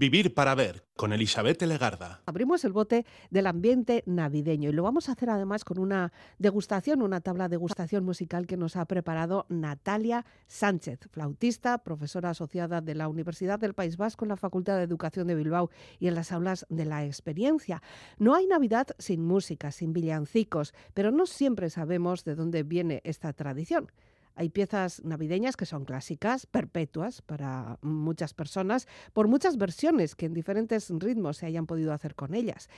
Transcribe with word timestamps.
Vivir 0.00 0.32
para 0.32 0.54
ver 0.54 0.86
con 0.96 1.12
Elizabeth 1.12 1.60
Legarda. 1.60 2.22
Abrimos 2.24 2.64
el 2.64 2.72
bote 2.72 3.04
del 3.28 3.46
ambiente 3.46 4.02
navideño 4.06 4.70
y 4.70 4.72
lo 4.72 4.82
vamos 4.82 5.10
a 5.10 5.12
hacer 5.12 5.28
además 5.28 5.62
con 5.62 5.78
una 5.78 6.10
degustación, 6.38 7.02
una 7.02 7.20
tabla 7.20 7.48
de 7.48 7.56
degustación 7.56 8.02
musical 8.02 8.46
que 8.46 8.56
nos 8.56 8.76
ha 8.76 8.86
preparado 8.86 9.44
Natalia 9.50 10.24
Sánchez, 10.46 11.00
flautista, 11.10 11.76
profesora 11.84 12.30
asociada 12.30 12.80
de 12.80 12.94
la 12.94 13.08
Universidad 13.08 13.58
del 13.58 13.74
País 13.74 13.98
Vasco 13.98 14.24
en 14.24 14.30
la 14.30 14.38
Facultad 14.38 14.78
de 14.78 14.84
Educación 14.84 15.26
de 15.26 15.34
Bilbao 15.34 15.68
y 15.98 16.08
en 16.08 16.14
las 16.14 16.32
aulas 16.32 16.64
de 16.70 16.86
la 16.86 17.04
experiencia. 17.04 17.82
No 18.16 18.34
hay 18.34 18.46
Navidad 18.46 18.86
sin 18.98 19.22
música, 19.22 19.70
sin 19.70 19.92
villancicos, 19.92 20.72
pero 20.94 21.10
no 21.10 21.26
siempre 21.26 21.68
sabemos 21.68 22.24
de 22.24 22.36
dónde 22.36 22.62
viene 22.62 23.02
esta 23.04 23.34
tradición. 23.34 23.92
Hay 24.34 24.48
piezas 24.48 25.04
navideñas 25.04 25.56
que 25.56 25.66
son 25.66 25.84
clásicas, 25.84 26.46
perpetuas 26.46 27.22
para 27.22 27.78
muchas 27.82 28.34
personas, 28.34 28.86
por 29.12 29.28
muchas 29.28 29.56
versiones 29.56 30.14
que 30.14 30.26
en 30.26 30.34
diferentes 30.34 30.90
ritmos 30.90 31.38
se 31.38 31.46
hayan 31.46 31.66
podido 31.66 31.92
hacer 31.92 32.14
con 32.14 32.34
ellas. 32.34 32.68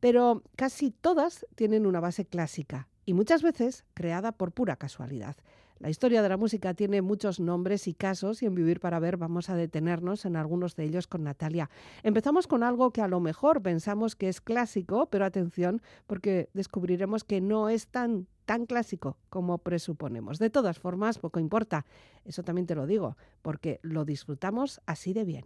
Pero 0.00 0.42
casi 0.56 0.90
todas 0.90 1.46
tienen 1.54 1.86
una 1.86 2.00
base 2.00 2.24
clásica 2.24 2.88
y 3.04 3.14
muchas 3.14 3.42
veces 3.42 3.84
creada 3.94 4.32
por 4.32 4.52
pura 4.52 4.76
casualidad. 4.76 5.36
La 5.82 5.90
historia 5.90 6.22
de 6.22 6.28
la 6.28 6.36
música 6.36 6.74
tiene 6.74 7.02
muchos 7.02 7.40
nombres 7.40 7.88
y 7.88 7.94
casos 7.94 8.40
y 8.44 8.46
en 8.46 8.54
Vivir 8.54 8.78
para 8.78 9.00
Ver 9.00 9.16
vamos 9.16 9.50
a 9.50 9.56
detenernos 9.56 10.24
en 10.24 10.36
algunos 10.36 10.76
de 10.76 10.84
ellos 10.84 11.08
con 11.08 11.24
Natalia. 11.24 11.70
Empezamos 12.04 12.46
con 12.46 12.62
algo 12.62 12.92
que 12.92 13.00
a 13.02 13.08
lo 13.08 13.18
mejor 13.18 13.62
pensamos 13.62 14.14
que 14.14 14.28
es 14.28 14.40
clásico, 14.40 15.06
pero 15.06 15.24
atención 15.24 15.82
porque 16.06 16.50
descubriremos 16.54 17.24
que 17.24 17.40
no 17.40 17.68
es 17.68 17.88
tan 17.88 18.28
tan 18.44 18.66
clásico 18.66 19.16
como 19.28 19.58
presuponemos. 19.58 20.38
De 20.38 20.50
todas 20.50 20.78
formas, 20.78 21.18
poco 21.18 21.40
importa. 21.40 21.84
Eso 22.24 22.42
también 22.42 22.66
te 22.66 22.74
lo 22.74 22.86
digo, 22.86 23.16
porque 23.42 23.80
lo 23.82 24.04
disfrutamos 24.04 24.80
así 24.86 25.12
de 25.12 25.24
bien. 25.24 25.44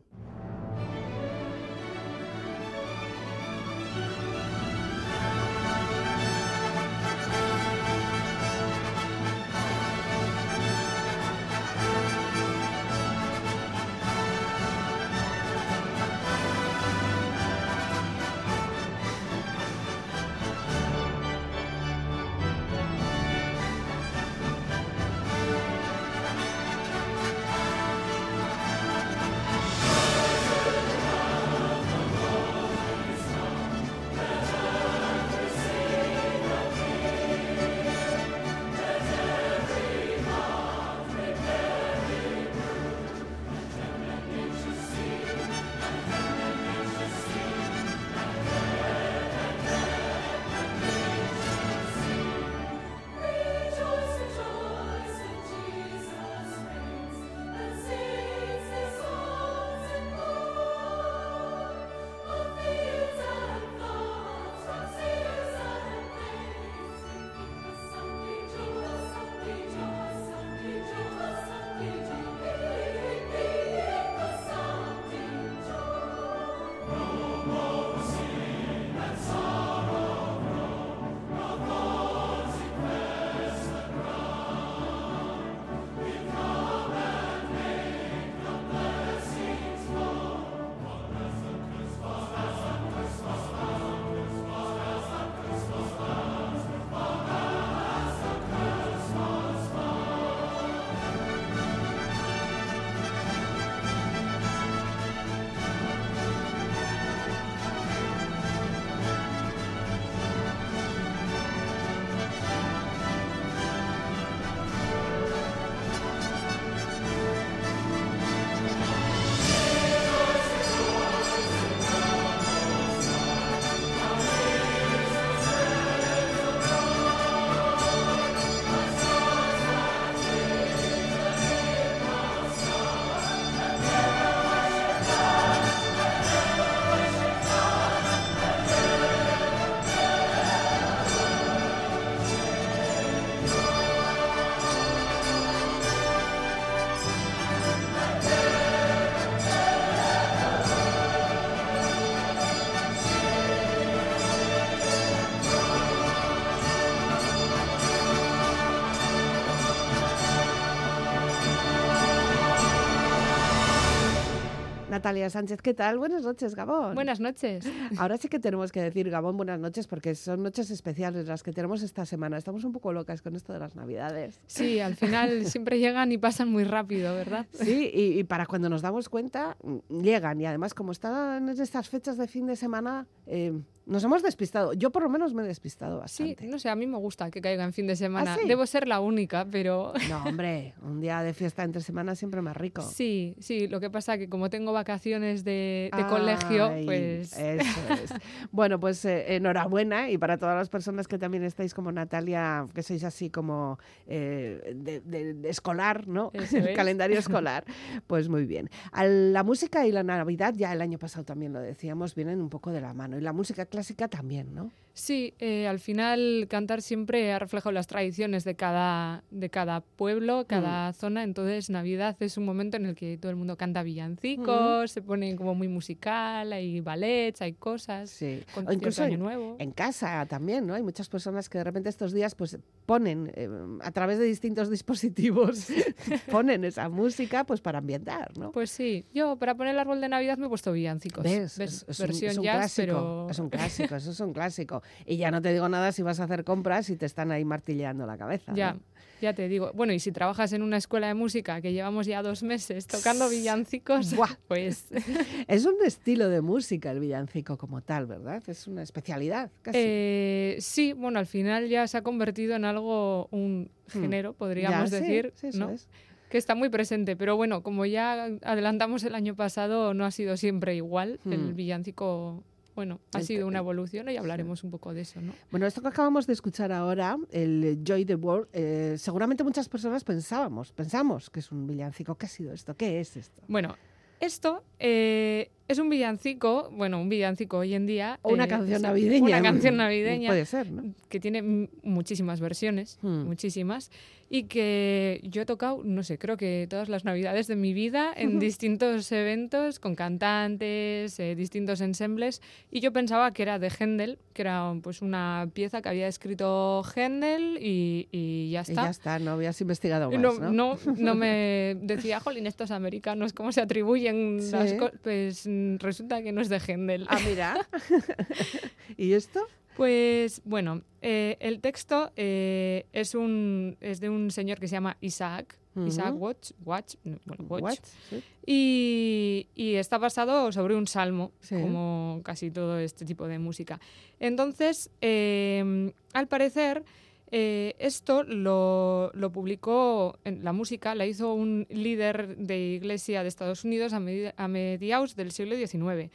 Natalia 164.96 165.28
Sánchez, 165.28 165.60
¿qué 165.60 165.74
tal? 165.74 165.98
Buenas 165.98 166.22
noches, 166.22 166.54
Gabón. 166.54 166.94
Buenas 166.94 167.20
noches. 167.20 167.66
Ahora 167.98 168.16
sí 168.16 168.28
que 168.28 168.38
tenemos 168.38 168.72
que 168.72 168.80
decir, 168.80 169.10
Gabón, 169.10 169.36
buenas 169.36 169.60
noches, 169.60 169.86
porque 169.86 170.14
son 170.14 170.42
noches 170.42 170.70
especiales 170.70 171.26
las 171.26 171.42
que 171.42 171.52
tenemos 171.52 171.82
esta 171.82 172.06
semana. 172.06 172.38
Estamos 172.38 172.64
un 172.64 172.72
poco 172.72 172.94
locas 172.94 173.20
con 173.20 173.36
esto 173.36 173.52
de 173.52 173.58
las 173.58 173.76
Navidades. 173.76 174.40
Sí, 174.46 174.80
al 174.80 174.94
final 174.94 175.44
siempre 175.50 175.78
llegan 175.78 176.12
y 176.12 176.16
pasan 176.16 176.50
muy 176.50 176.64
rápido, 176.64 177.14
¿verdad? 177.14 177.44
Sí, 177.52 177.90
y, 177.92 178.24
para 178.24 178.46
cuando 178.46 178.70
nos 178.70 178.80
damos 178.80 179.10
cuenta, 179.10 179.58
llegan. 179.90 180.40
Y 180.40 180.46
además, 180.46 180.72
como 180.72 180.92
están 180.92 181.46
en 181.46 181.60
estas 181.60 181.90
fechas 181.90 182.16
de 182.16 182.26
fin 182.26 182.46
de 182.46 182.56
semana, 182.56 183.06
eh, 183.26 183.52
nos 183.86 184.02
hemos 184.02 184.22
despistado. 184.22 184.72
Yo 184.72 184.90
por 184.90 185.02
lo 185.02 185.08
menos 185.08 185.32
me 185.32 185.44
he 185.44 185.46
despistado 185.46 185.98
bastante. 185.98 186.36
Sí, 186.40 186.48
no 186.48 186.58
sé, 186.58 186.68
a 186.68 186.74
mí 186.74 186.86
me 186.86 186.98
gusta 186.98 187.30
que 187.30 187.40
caiga 187.40 187.64
en 187.64 187.72
fin 187.72 187.86
de 187.86 187.94
semana. 187.94 188.34
¿Ah, 188.34 188.46
Debo 188.46 188.66
ser 188.66 188.88
la 188.88 189.00
única, 189.00 189.46
pero... 189.50 189.92
No, 190.10 190.22
hombre, 190.24 190.74
un 190.82 191.00
día 191.00 191.22
de 191.22 191.34
fiesta 191.34 191.62
entre 191.62 191.80
semana 191.80 192.14
siempre 192.14 192.42
más 192.42 192.56
rico. 192.56 192.82
Sí, 192.82 193.34
sí, 193.38 193.68
lo 193.68 193.80
que 193.80 193.90
pasa 193.90 194.14
es 194.14 194.20
que 194.20 194.28
como 194.28 194.50
tengo 194.50 194.72
vacaciones 194.72 195.44
de, 195.44 195.90
colegio, 196.08 196.72
pues... 196.84 197.32
Eso 197.32 197.80
es. 197.94 198.12
bueno, 198.50 198.80
pues 198.80 199.04
eh, 199.04 199.36
enhorabuena 199.36 200.10
y 200.10 200.18
para 200.18 200.36
todas 200.36 200.56
las 200.56 200.68
personas 200.68 201.06
que 201.06 201.18
también 201.18 201.44
estáis 201.44 201.72
como 201.72 201.92
Natalia, 201.92 202.66
que 202.74 202.82
sois 202.82 203.04
así 203.04 203.30
como 203.30 203.78
eh, 204.06 204.74
de, 204.74 205.48
escolar, 205.48 206.08
¿no? 206.08 206.30
El 206.52 206.74
calendario 206.74 207.18
escolar, 207.18 207.64
pues 208.06 208.28
muy 208.28 208.46
bien. 208.46 208.68
la 208.92 209.42
música 209.44 209.86
y 209.86 209.92
la 209.92 210.02
Navidad, 210.02 210.54
ya 210.56 210.72
el 210.72 210.80
año 210.80 210.98
pasado 210.98 211.24
también 211.24 211.52
lo 211.52 211.60
decíamos, 211.60 212.14
vienen 212.14 212.40
un 212.40 212.48
poco 212.48 212.72
de 212.72 212.80
la 212.80 212.92
mano. 212.94 213.16
Y 213.16 213.20
la 213.20 213.32
música 213.32 213.64
clásica 213.76 214.08
también, 214.08 214.54
¿no? 214.54 214.70
Sí, 214.96 215.34
eh, 215.40 215.68
al 215.68 215.78
final 215.78 216.46
cantar 216.48 216.80
siempre 216.80 217.30
ha 217.30 217.38
reflejado 217.38 217.70
las 217.70 217.86
tradiciones 217.86 218.44
de 218.44 218.56
cada, 218.56 219.24
de 219.30 219.50
cada 219.50 219.82
pueblo, 219.82 220.46
cada 220.46 220.90
zona. 220.94 221.22
Entonces 221.22 221.68
Navidad 221.68 222.16
es 222.20 222.38
un 222.38 222.46
momento 222.46 222.78
en 222.78 222.86
el 222.86 222.94
que 222.94 223.18
todo 223.18 223.28
el 223.28 223.36
mundo 223.36 223.58
canta 223.58 223.82
villancicos, 223.82 224.90
se 224.90 225.02
pone 225.02 225.36
como 225.36 225.54
muy 225.54 225.68
musical, 225.68 226.50
hay 226.50 226.80
ballets, 226.80 227.42
hay 227.42 227.52
cosas. 227.52 228.08
Sí. 228.08 228.42
O 228.54 228.72
incluso 228.72 229.02
Año 229.02 229.16
en, 229.16 229.20
Nuevo. 229.20 229.56
en 229.58 229.70
casa 229.72 230.24
también, 230.24 230.66
¿no? 230.66 230.72
Hay 230.72 230.82
muchas 230.82 231.10
personas 231.10 231.50
que 231.50 231.58
de 231.58 231.64
repente 231.64 231.90
estos 231.90 232.14
días 232.14 232.34
pues 232.34 232.58
ponen 232.86 233.30
eh, 233.36 233.50
a 233.82 233.92
través 233.92 234.18
de 234.18 234.24
distintos 234.24 234.70
dispositivos 234.70 235.66
ponen 236.30 236.64
esa 236.64 236.88
música 236.88 237.44
pues 237.44 237.60
para 237.60 237.80
ambientar, 237.80 238.34
¿no? 238.38 238.50
Pues 238.50 238.70
sí, 238.70 239.04
yo 239.12 239.36
para 239.36 239.54
poner 239.56 239.74
el 239.74 239.78
árbol 239.78 240.00
de 240.00 240.08
Navidad 240.08 240.38
me 240.38 240.46
he 240.46 240.48
puesto 240.48 240.72
villancicos. 240.72 241.22
¿Ves? 241.22 241.58
¿Ves? 241.58 241.84
Es, 241.86 241.86
es 241.86 242.00
un, 242.00 242.06
Versión 242.06 242.30
es 242.30 242.38
un 242.38 242.44
jazz, 242.44 242.56
clásico. 242.56 242.86
pero... 242.86 243.26
Es 243.30 243.38
un 243.38 243.50
clásico, 243.50 243.94
eso 243.94 244.10
es 244.10 244.20
un 244.20 244.32
clásico. 244.32 244.82
Y 245.06 245.16
ya 245.16 245.30
no 245.30 245.40
te 245.42 245.52
digo 245.52 245.68
nada 245.68 245.92
si 245.92 246.02
vas 246.02 246.20
a 246.20 246.24
hacer 246.24 246.44
compras 246.44 246.90
y 246.90 246.96
te 246.96 247.06
están 247.06 247.30
ahí 247.32 247.44
martilleando 247.44 248.06
la 248.06 248.16
cabeza. 248.18 248.52
Ya, 248.54 248.74
¿no? 248.74 248.80
ya 249.20 249.32
te 249.34 249.48
digo. 249.48 249.70
Bueno, 249.74 249.92
y 249.92 249.98
si 249.98 250.12
trabajas 250.12 250.52
en 250.52 250.62
una 250.62 250.76
escuela 250.76 251.06
de 251.08 251.14
música 251.14 251.60
que 251.60 251.72
llevamos 251.72 252.06
ya 252.06 252.22
dos 252.22 252.42
meses 252.42 252.86
tocando 252.86 253.28
villancicos, 253.28 254.14
Buah. 254.14 254.36
pues 254.48 254.86
Es 255.48 255.64
un 255.64 255.76
estilo 255.84 256.28
de 256.28 256.40
música 256.42 256.90
el 256.90 257.00
villancico 257.00 257.56
como 257.56 257.80
tal, 257.80 258.06
¿verdad? 258.06 258.42
Es 258.46 258.66
una 258.66 258.82
especialidad, 258.82 259.50
casi. 259.62 259.78
eh, 259.80 260.56
sí, 260.60 260.92
bueno, 260.92 261.18
al 261.18 261.26
final 261.26 261.68
ya 261.68 261.86
se 261.86 261.96
ha 261.98 262.02
convertido 262.02 262.54
en 262.56 262.64
algo, 262.64 263.28
un 263.30 263.70
género, 263.88 264.32
podríamos 264.34 264.90
Hmm. 264.90 264.92
Ya, 264.92 264.98
sí, 264.98 265.04
decir, 265.04 265.32
sí, 265.34 265.46
eso 265.48 265.58
¿no? 265.58 265.70
es. 265.70 265.88
que 266.28 266.38
está 266.38 266.54
muy 266.54 266.68
presente. 266.68 267.16
Pero 267.16 267.36
bueno, 267.36 267.62
como 267.62 267.86
ya 267.86 268.24
adelantamos 268.42 269.04
el 269.04 269.14
año 269.14 269.34
pasado, 269.36 269.94
no 269.94 270.04
ha 270.04 270.10
sido 270.10 270.36
siempre 270.36 270.74
igual. 270.74 271.20
El 271.24 271.52
Hmm. 271.52 271.56
villancico, 271.56 272.42
bueno, 272.76 273.00
ha 273.14 273.22
sido 273.22 273.46
una 273.46 273.58
evolución 273.58 274.08
y 274.10 274.18
hablaremos 274.18 274.62
un 274.62 274.70
poco 274.70 274.92
de 274.92 275.00
eso, 275.00 275.20
¿no? 275.20 275.32
Bueno, 275.50 275.66
esto 275.66 275.80
que 275.80 275.88
acabamos 275.88 276.26
de 276.26 276.34
escuchar 276.34 276.70
ahora, 276.72 277.16
el 277.32 277.80
Joy 277.84 278.04
the 278.04 278.14
World, 278.14 278.48
eh, 278.52 278.96
seguramente 278.98 279.42
muchas 279.42 279.66
personas 279.68 280.04
pensábamos, 280.04 280.72
pensamos 280.72 281.30
que 281.30 281.40
es 281.40 281.50
un 281.50 281.66
villancico. 281.66 282.16
¿Qué 282.16 282.26
ha 282.26 282.28
sido 282.28 282.52
esto? 282.52 282.76
¿Qué 282.76 283.00
es 283.00 283.16
esto? 283.16 283.42
Bueno, 283.48 283.74
esto 284.20 284.62
eh, 284.78 285.50
es 285.68 285.78
un 285.78 285.88
villancico, 285.88 286.70
bueno, 286.72 287.00
un 287.00 287.08
villancico 287.08 287.58
hoy 287.58 287.74
en 287.74 287.86
día. 287.86 288.18
O 288.22 288.32
una 288.32 288.44
eh, 288.44 288.48
canción 288.48 288.82
navideña. 288.82 289.24
Una 289.26 289.42
canción 289.42 289.76
navideña. 289.76 290.28
Puede 290.30 290.46
ser, 290.46 290.70
¿no? 290.70 290.94
que 291.08 291.20
tiene 291.20 291.68
muchísimas 291.82 292.40
versiones, 292.40 292.98
Hmm. 293.00 293.24
muchísimas, 293.26 293.90
y 294.28 294.44
que 294.44 295.20
yo 295.22 295.42
he 295.42 295.46
tocado, 295.46 295.82
no 295.84 296.02
sé, 296.02 296.18
creo 296.18 296.36
que 296.36 296.66
todas 296.68 296.88
las 296.88 297.04
navidades 297.04 297.46
de 297.46 297.54
mi 297.54 297.72
vida 297.72 298.12
en 298.16 298.38
distintos 298.40 299.10
eventos, 299.12 299.78
con 299.78 299.94
cantantes, 299.94 301.18
eh, 301.20 301.34
distintos 301.36 301.80
ensembles, 301.80 302.42
y 302.70 302.80
yo 302.80 302.92
pensaba 302.92 303.32
que 303.32 303.42
era 303.42 303.58
de 303.58 303.70
Händel, 303.70 304.18
que 304.32 304.42
era 304.42 304.74
pues 304.82 305.00
una 305.00 305.48
pieza 305.54 305.80
que 305.80 305.88
había 305.88 306.08
escrito 306.08 306.82
Händel 306.94 307.58
y, 307.62 308.08
y 308.10 308.50
ya 308.50 308.60
Y 308.66 308.70
está. 308.70 308.84
ya 308.84 308.90
está, 308.90 309.18
no 309.20 309.30
habías 309.32 309.60
investigado 309.60 310.10
más, 310.10 310.20
No, 310.20 310.34
¿no? 310.34 310.50
no, 310.50 310.78
no 310.96 311.14
me 311.14 311.76
decía, 311.80 312.18
jolín, 312.20 312.46
estos 312.48 312.72
americanos, 312.72 313.32
¿cómo 313.32 313.52
se 313.52 313.60
atribuyen 313.60 314.38
las 314.50 314.72
cosas? 314.74 314.98
Pues 315.02 315.46
mm, 315.46 315.55
resulta 315.78 316.22
que 316.22 316.32
no 316.32 316.40
es 316.40 316.48
de 316.48 316.58
Händel. 316.60 317.06
Ah, 317.08 317.18
mira. 317.26 317.66
¿Y 318.96 319.12
esto? 319.12 319.40
Pues 319.76 320.40
bueno, 320.44 320.82
eh, 321.02 321.36
el 321.40 321.60
texto 321.60 322.10
eh, 322.16 322.86
es, 322.92 323.14
un, 323.14 323.76
es 323.80 324.00
de 324.00 324.08
un 324.08 324.30
señor 324.30 324.58
que 324.58 324.68
se 324.68 324.72
llama 324.72 324.96
Isaac. 325.00 325.58
Isaac 325.86 326.14
Watch, 326.16 326.52
Watch, 326.64 326.94
no, 327.04 327.18
bueno, 327.26 327.44
Watch, 327.50 327.62
What? 327.62 327.74
Sí. 328.08 328.22
y, 328.46 329.46
y 329.54 329.74
está 329.74 329.98
basado 329.98 330.50
sobre 330.50 330.74
un 330.74 330.86
salmo, 330.86 331.32
Sí. 331.40 331.54
como 331.60 332.22
casi 332.24 332.50
todo 332.50 332.78
este 332.78 333.04
tipo 333.04 333.28
de 333.28 333.38
música. 333.38 333.78
Entonces, 334.18 334.90
eh, 335.02 335.92
al 336.14 336.28
parecer, 336.28 336.82
eh, 337.30 337.74
esto 337.78 338.22
lo, 338.22 339.10
lo 339.14 339.32
publicó, 339.32 340.18
en 340.24 340.44
la 340.44 340.52
música 340.52 340.94
la 340.94 341.06
hizo 341.06 341.34
un 341.34 341.66
líder 341.70 342.36
de 342.36 342.58
iglesia 342.58 343.22
de 343.22 343.28
Estados 343.28 343.64
Unidos 343.64 343.92
a, 343.92 343.96
a 343.96 344.48
mediados 344.48 345.16
del 345.16 345.32
siglo 345.32 345.56
XIX. 345.56 346.10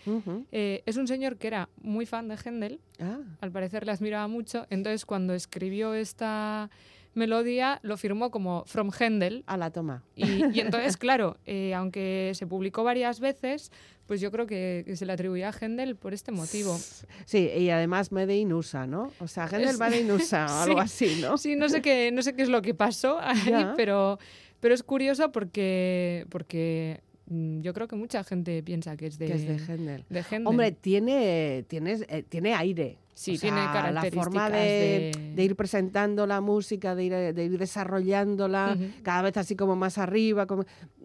Eh, 0.51 0.83
es 0.85 0.97
un 0.97 1.07
señor 1.07 1.37
que 1.37 1.47
era 1.47 1.69
muy 1.81 2.05
fan 2.05 2.27
de 2.27 2.37
Händel, 2.37 2.79
Ah, 2.99 3.19
al 3.41 3.51
parecer 3.51 3.85
le 3.85 3.91
admiraba 3.91 4.27
mucho, 4.27 4.67
entonces 4.69 5.05
cuando 5.07 5.33
escribió 5.33 5.95
esta 5.95 6.69
melodía 7.13 7.79
lo 7.83 7.97
firmó 7.97 8.31
como 8.31 8.63
From 8.65 8.91
Händel 8.97 9.43
a 9.47 9.57
la 9.57 9.71
toma. 9.71 10.03
y, 10.15 10.45
y 10.55 10.59
entonces, 10.61 10.97
claro, 10.97 11.37
eh, 11.45 11.73
aunque 11.73 12.31
se 12.35 12.47
publicó 12.47 12.83
varias 12.83 13.19
veces, 13.19 13.71
pues 14.07 14.19
yo 14.19 14.31
creo 14.31 14.45
que, 14.45 14.83
que 14.85 14.95
se 14.95 15.05
le 15.05 15.13
atribuía 15.13 15.49
a 15.49 15.53
Händel 15.53 15.95
por 15.95 16.13
este 16.13 16.31
motivo. 16.31 16.77
Sí, 17.25 17.49
y 17.57 17.69
además 17.69 18.11
Made 18.11 18.35
in 18.35 18.51
USA, 18.51 18.85
¿no? 18.85 19.11
O 19.19 19.27
sea, 19.27 19.47
Händel 19.47 19.77
Made 19.77 20.01
in 20.01 20.11
USA, 20.11 20.45
o 20.47 20.49
algo 20.63 20.79
así, 20.79 21.19
¿no? 21.21 21.37
Sí, 21.37 21.55
no 21.55 21.69
sé 21.69 21.81
qué, 21.81 22.11
no 22.11 22.21
sé 22.21 22.33
qué 22.35 22.41
es 22.41 22.49
lo 22.49 22.61
que 22.61 22.73
pasó 22.73 23.19
ahí, 23.21 23.67
pero, 23.77 24.19
pero 24.59 24.73
es 24.73 24.83
curioso 24.83 25.31
porque, 25.31 26.25
porque 26.29 27.01
mm, 27.27 27.61
yo 27.61 27.73
creo 27.73 27.87
que 27.87 27.95
mucha 27.95 28.23
gente 28.23 28.61
piensa 28.63 28.97
que 28.97 29.07
es 29.07 29.17
de, 29.17 29.27
Que 29.27 29.33
es 29.33 29.47
de 29.47 29.55
Händel. 29.73 30.05
de 30.09 30.19
Händel. 30.23 30.47
Hombre, 30.47 30.71
tiene, 30.73 31.63
tiene, 31.67 31.99
eh, 32.09 32.23
tiene 32.27 32.53
aire. 32.53 32.97
Sí, 33.13 33.33
O 33.35 33.37
sea, 33.37 33.49
tiene 33.49 33.65
La 33.65 33.71
características 33.73 34.23
forma 34.25 34.49
de, 34.49 35.11
de- 35.15 35.31
de 35.35 35.43
ir 35.43 35.55
presentando 35.55 36.25
la 36.25 36.41
música, 36.41 36.95
de 36.95 37.03
ir, 37.03 37.13
de 37.33 37.45
ir 37.45 37.57
desarrollándola, 37.57 38.75
Ujú. 38.77 38.85
cada 39.03 39.21
vez 39.23 39.37
así 39.37 39.55
como 39.55 39.75
más 39.75 39.97
arriba. 39.97 40.45
Como... 40.47 40.63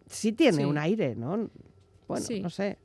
Sí 0.08 0.32
tiene 0.32 0.58
Sí. 0.58 0.64
un 0.64 0.78
aire, 0.78 1.14
¿no? 1.16 1.50
Bueno, 2.08 2.24
Sí. 2.24 2.38
no 2.38 2.50
sé. 2.50 2.78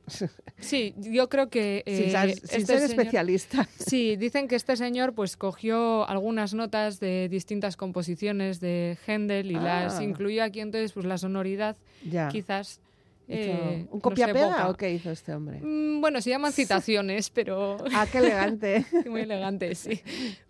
Sí, 0.58 0.94
yo 0.98 1.28
creo 1.28 1.48
que... 1.48 1.84
sin 1.86 1.94
eh, 2.06 2.10
ser, 2.10 2.30
sin 2.34 2.60
este 2.60 2.66
ser 2.66 2.78
señor- 2.80 2.90
especialista. 2.90 3.68
Sí, 3.78 4.16
dicen 4.16 4.48
que 4.48 4.56
este 4.56 4.76
señor 4.76 5.14
pues 5.14 5.36
cogió 5.36 6.06
algunas 6.08 6.52
notas 6.54 6.98
de 6.98 7.28
distintas 7.30 7.76
composiciones 7.76 8.58
de 8.58 8.98
Händel 9.06 9.52
y 9.52 9.54
las 9.54 9.98
Ah. 10.00 10.02
incluyó 10.04 10.42
aquí, 10.42 10.60
entonces 10.60 10.92
pues 10.92 11.06
la 11.06 11.18
sonoridad 11.18 11.76
Ya. 12.04 12.28
quizás... 12.28 12.80
Eh, 13.28 13.86
¿Un 13.90 14.00
copia-pega 14.00 14.68
o 14.68 14.74
qué 14.74 14.92
hizo 14.92 15.10
este 15.10 15.32
hombre? 15.32 15.60
Mm, 15.62 16.00
Bueno, 16.00 16.20
se 16.20 16.30
llaman 16.30 16.52
citaciones, 16.52 17.30
pero 17.34 17.76
Ah, 17.94 18.06
qué 18.10 18.18
elegante. 18.18 18.84
muy 19.08 19.22
elegante, 19.22 19.74
sí. 19.74 20.00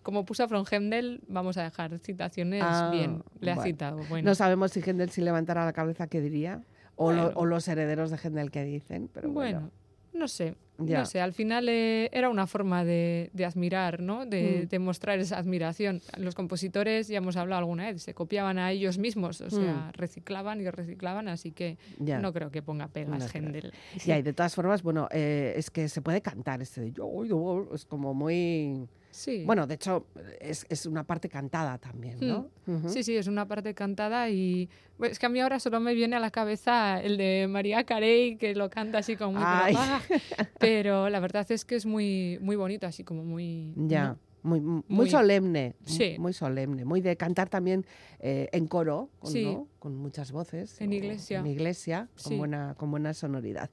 Como 0.02 0.24
puso 0.24 0.48
From 0.48 0.64
Händel, 0.70 1.20
vamos 1.28 1.56
a 1.58 1.62
dejar 1.64 1.98
citaciones 1.98 2.62
Ah, 2.64 2.90
bien. 2.92 3.22
Le 3.40 3.50
ha 3.52 3.54
bueno. 3.56 3.66
citado, 3.68 4.00
bueno. 4.08 4.28
No 4.30 4.34
sabemos 4.34 4.72
si 4.72 4.80
Händel 4.80 5.10
si 5.10 5.20
levantara 5.20 5.64
la 5.64 5.72
cabeza, 5.72 6.06
¿qué 6.06 6.20
diría? 6.20 6.62
O, 6.96 7.12
lo- 7.12 7.22
Bueno. 7.24 7.38
o 7.40 7.46
los 7.46 7.68
herederos 7.68 8.10
de 8.10 8.16
Händel 8.18 8.50
que 8.50 8.64
dicen, 8.64 9.08
pero 9.12 9.30
bueno. 9.30 9.70
No 10.12 10.28
sé. 10.28 10.54
Ya. 10.78 11.00
No 11.00 11.06
sé, 11.06 11.20
al 11.20 11.32
final 11.32 11.68
eh, 11.68 12.08
era 12.12 12.28
una 12.28 12.46
forma 12.46 12.84
de, 12.84 13.30
de 13.34 13.44
admirar, 13.44 14.00
¿no? 14.00 14.26
De, 14.26 14.62
Mm. 14.64 14.68
de 14.68 14.78
mostrar 14.80 15.18
esa 15.20 15.36
admiración. 15.38 16.00
Los 16.16 16.34
compositores, 16.34 17.06
ya 17.08 17.18
hemos 17.18 17.36
hablado 17.36 17.60
alguna 17.60 17.84
vez, 17.92 18.02
se 18.02 18.14
copiaban 18.14 18.58
a 18.58 18.72
ellos 18.72 18.98
mismos, 18.98 19.40
o 19.42 19.50
sea, 19.50 19.92
reciclaban 19.94 20.60
y 20.60 20.68
reciclaban, 20.70 21.28
así 21.28 21.52
que 21.52 21.76
Mm. 21.98 22.04
Ya. 22.06 22.18
no 22.18 22.32
creo 22.32 22.50
que 22.50 22.62
ponga 22.62 22.88
pegas 22.88 23.32
No. 23.34 23.60
Ya, 24.04 24.18
y 24.18 24.22
de 24.22 24.32
todas 24.32 24.54
formas, 24.54 24.82
bueno, 24.82 25.08
eh, 25.12 25.52
es 25.56 25.70
que 25.70 25.88
se 25.88 26.00
puede 26.02 26.20
cantar 26.20 26.62
este 26.62 26.80
de 26.80 26.92
yo, 26.92 27.24
yo, 27.26 27.68
es 27.74 27.84
como 27.84 28.12
muy... 28.14 28.88
Sí. 29.12 29.44
Bueno, 29.44 29.66
de 29.66 29.74
hecho, 29.74 30.06
es, 30.40 30.66
es 30.68 30.86
una 30.86 31.04
parte 31.04 31.28
cantada 31.28 31.76
también, 31.78 32.16
¿no? 32.20 32.48
Ujú. 32.66 32.88
Sí, 32.88 33.04
sí, 33.04 33.14
es 33.16 33.26
una 33.28 33.46
parte 33.46 33.74
cantada 33.74 34.28
y 34.30 34.68
pues, 34.96 35.12
es 35.12 35.18
que 35.18 35.26
a 35.26 35.28
mí 35.28 35.38
ahora 35.38 35.60
solo 35.60 35.78
me 35.80 35.92
viene 35.94 36.16
a 36.16 36.18
la 36.18 36.30
cabeza 36.30 37.00
el 37.00 37.18
de 37.18 37.46
María 37.48 37.84
Carey 37.84 38.36
que 38.36 38.54
lo 38.54 38.70
canta 38.70 38.98
así 38.98 39.14
como 39.16 39.38
muy 39.38 39.44
pero, 40.58 41.08
la 41.10 41.20
verdad 41.20 41.46
es 41.50 41.64
que 41.64 41.76
es 41.76 41.84
muy 41.86 42.38
muy 42.40 42.56
bonito, 42.56 42.86
así 42.86 43.04
como 43.04 43.22
muy 43.22 43.72
Ya. 43.76 44.08
¿no? 44.08 44.18
Muy, 44.44 44.60
muy, 44.60 44.82
Muy- 44.88 45.08
solemne, 45.10 45.76
Sí. 45.84 46.16
muy 46.18 46.32
solemne, 46.32 46.84
muy 46.84 47.00
de 47.00 47.16
cantar 47.16 47.48
también 47.48 47.86
eh, 48.18 48.48
en 48.50 48.66
coro, 48.66 49.08
con, 49.20 49.30
Sí. 49.30 49.44
¿no? 49.44 49.68
con 49.78 49.94
muchas 49.96 50.32
voces. 50.32 50.80
En 50.80 50.90
o 50.90 50.94
iglesia. 50.94 51.38
En 51.38 51.46
iglesia, 51.46 52.08
con, 52.20 52.32
Sí. 52.32 52.36
buena, 52.38 52.74
con 52.76 52.90
buena 52.90 53.14
sonoridad. 53.14 53.70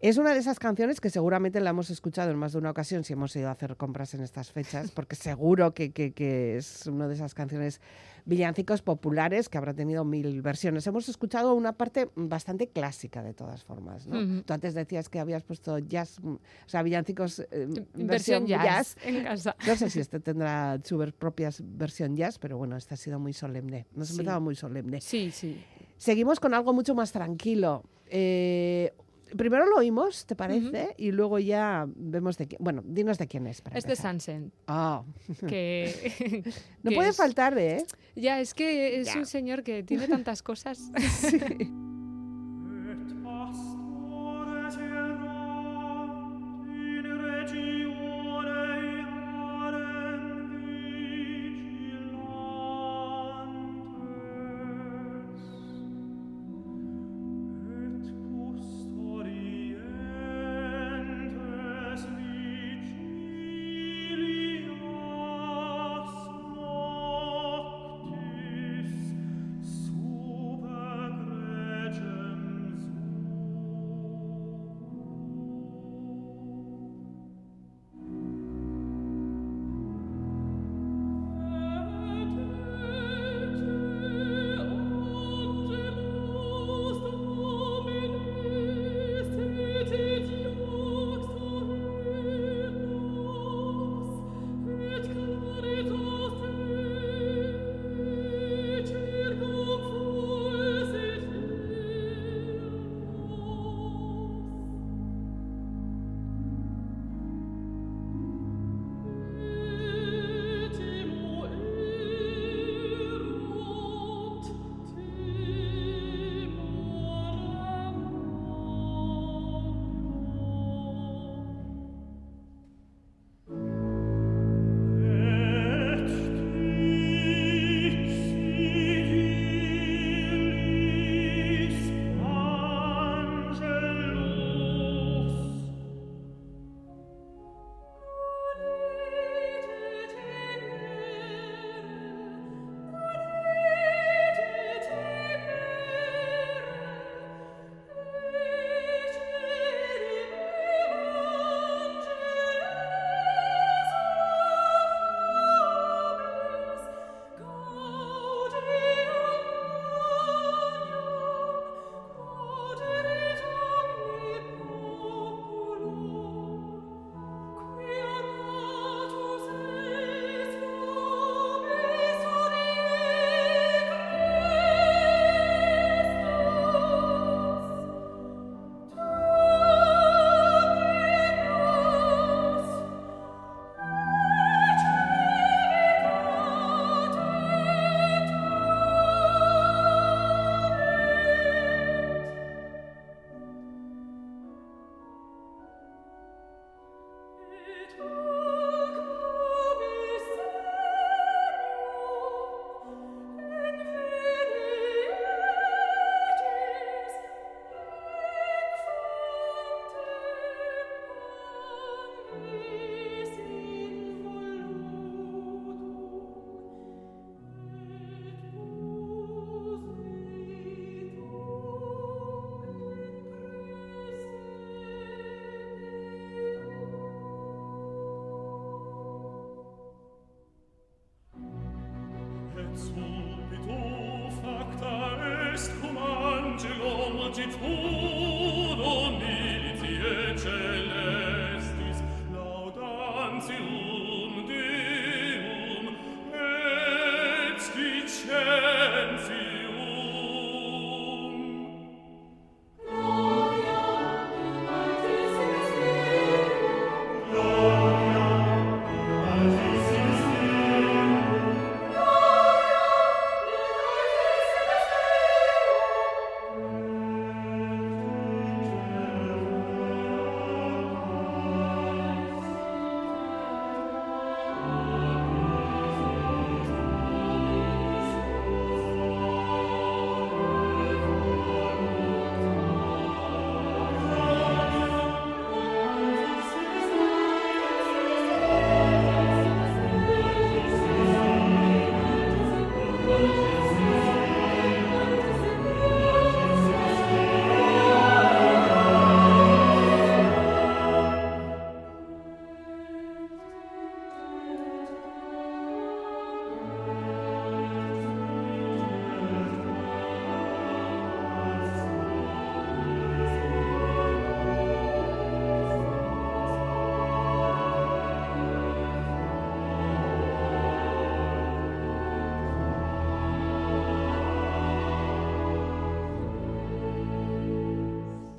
Es 0.00 0.18
una 0.18 0.34
de 0.34 0.38
esas 0.40 0.58
canciones 0.58 1.00
que 1.00 1.08
seguramente 1.08 1.58
la 1.58 1.70
hemos 1.70 1.88
escuchado 1.88 2.30
en 2.30 2.36
más 2.36 2.52
de 2.52 2.58
una 2.58 2.70
ocasión 2.70 3.02
si 3.02 3.14
hemos 3.14 3.34
ido 3.34 3.48
a 3.48 3.52
hacer 3.52 3.76
compras 3.76 4.12
en 4.12 4.20
estas 4.22 4.52
fechas, 4.52 4.90
porque 4.90 5.16
seguro 5.16 5.72
que, 5.72 5.90
que- 5.90 6.12
que 6.12 6.58
es 6.58 6.86
una 6.86 7.08
de 7.08 7.14
esas 7.14 7.32
canciones 7.32 7.80
villancicos 8.26 8.82
populares 8.82 9.48
que 9.48 9.56
habrá 9.56 9.72
tenido 9.72 10.04
mil 10.04 10.42
versiones. 10.42 10.86
Hemos 10.86 11.08
escuchado 11.08 11.54
una 11.54 11.72
parte 11.72 12.10
bastante 12.14 12.68
clásicca 12.68 13.22
de 13.22 13.32
todas 13.32 13.64
formas. 13.64 14.06
Tú 14.44 14.52
antes 14.52 14.74
decías 14.74 15.08
que 15.08 15.18
habías 15.18 15.44
puesto 15.44 15.78
jazz, 15.78 16.18
mm, 16.20 16.32
o 16.34 16.40
sea, 16.68 16.82
villancicos 16.82 17.40
eh, 17.50 17.66
versión 17.94 18.46
jazz, 18.46 18.96
en 19.02 19.24
casa. 19.24 19.56
no 19.66 19.76
sé 19.76 19.88
si 19.88 20.00
este 20.00 20.20
tendrá 20.20 20.78
su 20.84 20.98
ver- 20.98 21.14
propia 21.14 21.48
versión 21.62 22.16
jazz, 22.16 22.38
pero 22.38 22.58
bueno, 22.58 22.76
este 22.76 22.92
ha 22.94 22.96
sido 22.98 23.18
muy 23.18 23.32
solemne. 23.32 23.86
Nos 23.94 24.08
Sí. 24.08 24.14
empezaba 24.14 24.40
muy 24.40 24.56
solemne. 24.56 25.00
Sí, 25.00 25.30
sí. 25.30 25.64
Seguimos 25.96 26.38
con 26.38 26.52
algo 26.52 26.74
mucho 26.74 26.94
más 26.94 27.12
tranquilo. 27.12 27.82
Eh, 28.08 28.92
primero 29.36 29.66
lo 29.66 29.76
oímos, 29.76 30.26
¿te 30.26 30.36
parece? 30.36 30.94
Y 30.98 31.10
luego 31.12 31.38
ya 31.38 31.86
vemos 31.96 32.38
de 32.38 32.46
quién. 32.48 32.58
Bueno, 32.62 32.82
dinos 32.84 33.18
de 33.18 33.26
quién 33.26 33.46
es. 33.46 33.60
Para 33.62 33.78
Es 33.78 33.84
de. 33.84 33.96
Sansen, 33.96 34.52
Ah, 34.66 35.02
que 35.48 36.44
no 36.82 36.90
que 36.90 36.96
puede 36.96 37.10
es- 37.10 37.16
faltar, 37.16 37.56
¿eh? 37.58 37.84
Ya, 38.14 38.40
es 38.40 38.54
que 38.54 39.00
es 39.00 39.08
Ya. 39.08 39.18
un 39.18 39.26
señor 39.26 39.62
que 39.62 39.82
tiene 39.82 40.06
tantas 40.08 40.42
cosas. 40.42 40.78
Et 41.60 41.68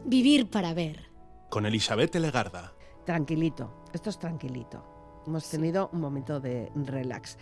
Vivir 0.08 0.50
para 0.50 0.74
ver. 0.74 1.02
Con 1.50 1.66
Elizabeth 1.66 2.16
Legarda. 2.16 2.74
Tranquilito, 3.06 3.84
esto 3.94 4.10
es 4.10 4.18
tranquilito. 4.18 5.22
Hemos 5.28 5.50
tenido 5.50 5.90
un 5.92 6.00
momento 6.00 6.40
de 6.40 6.72
relax. 6.76 7.38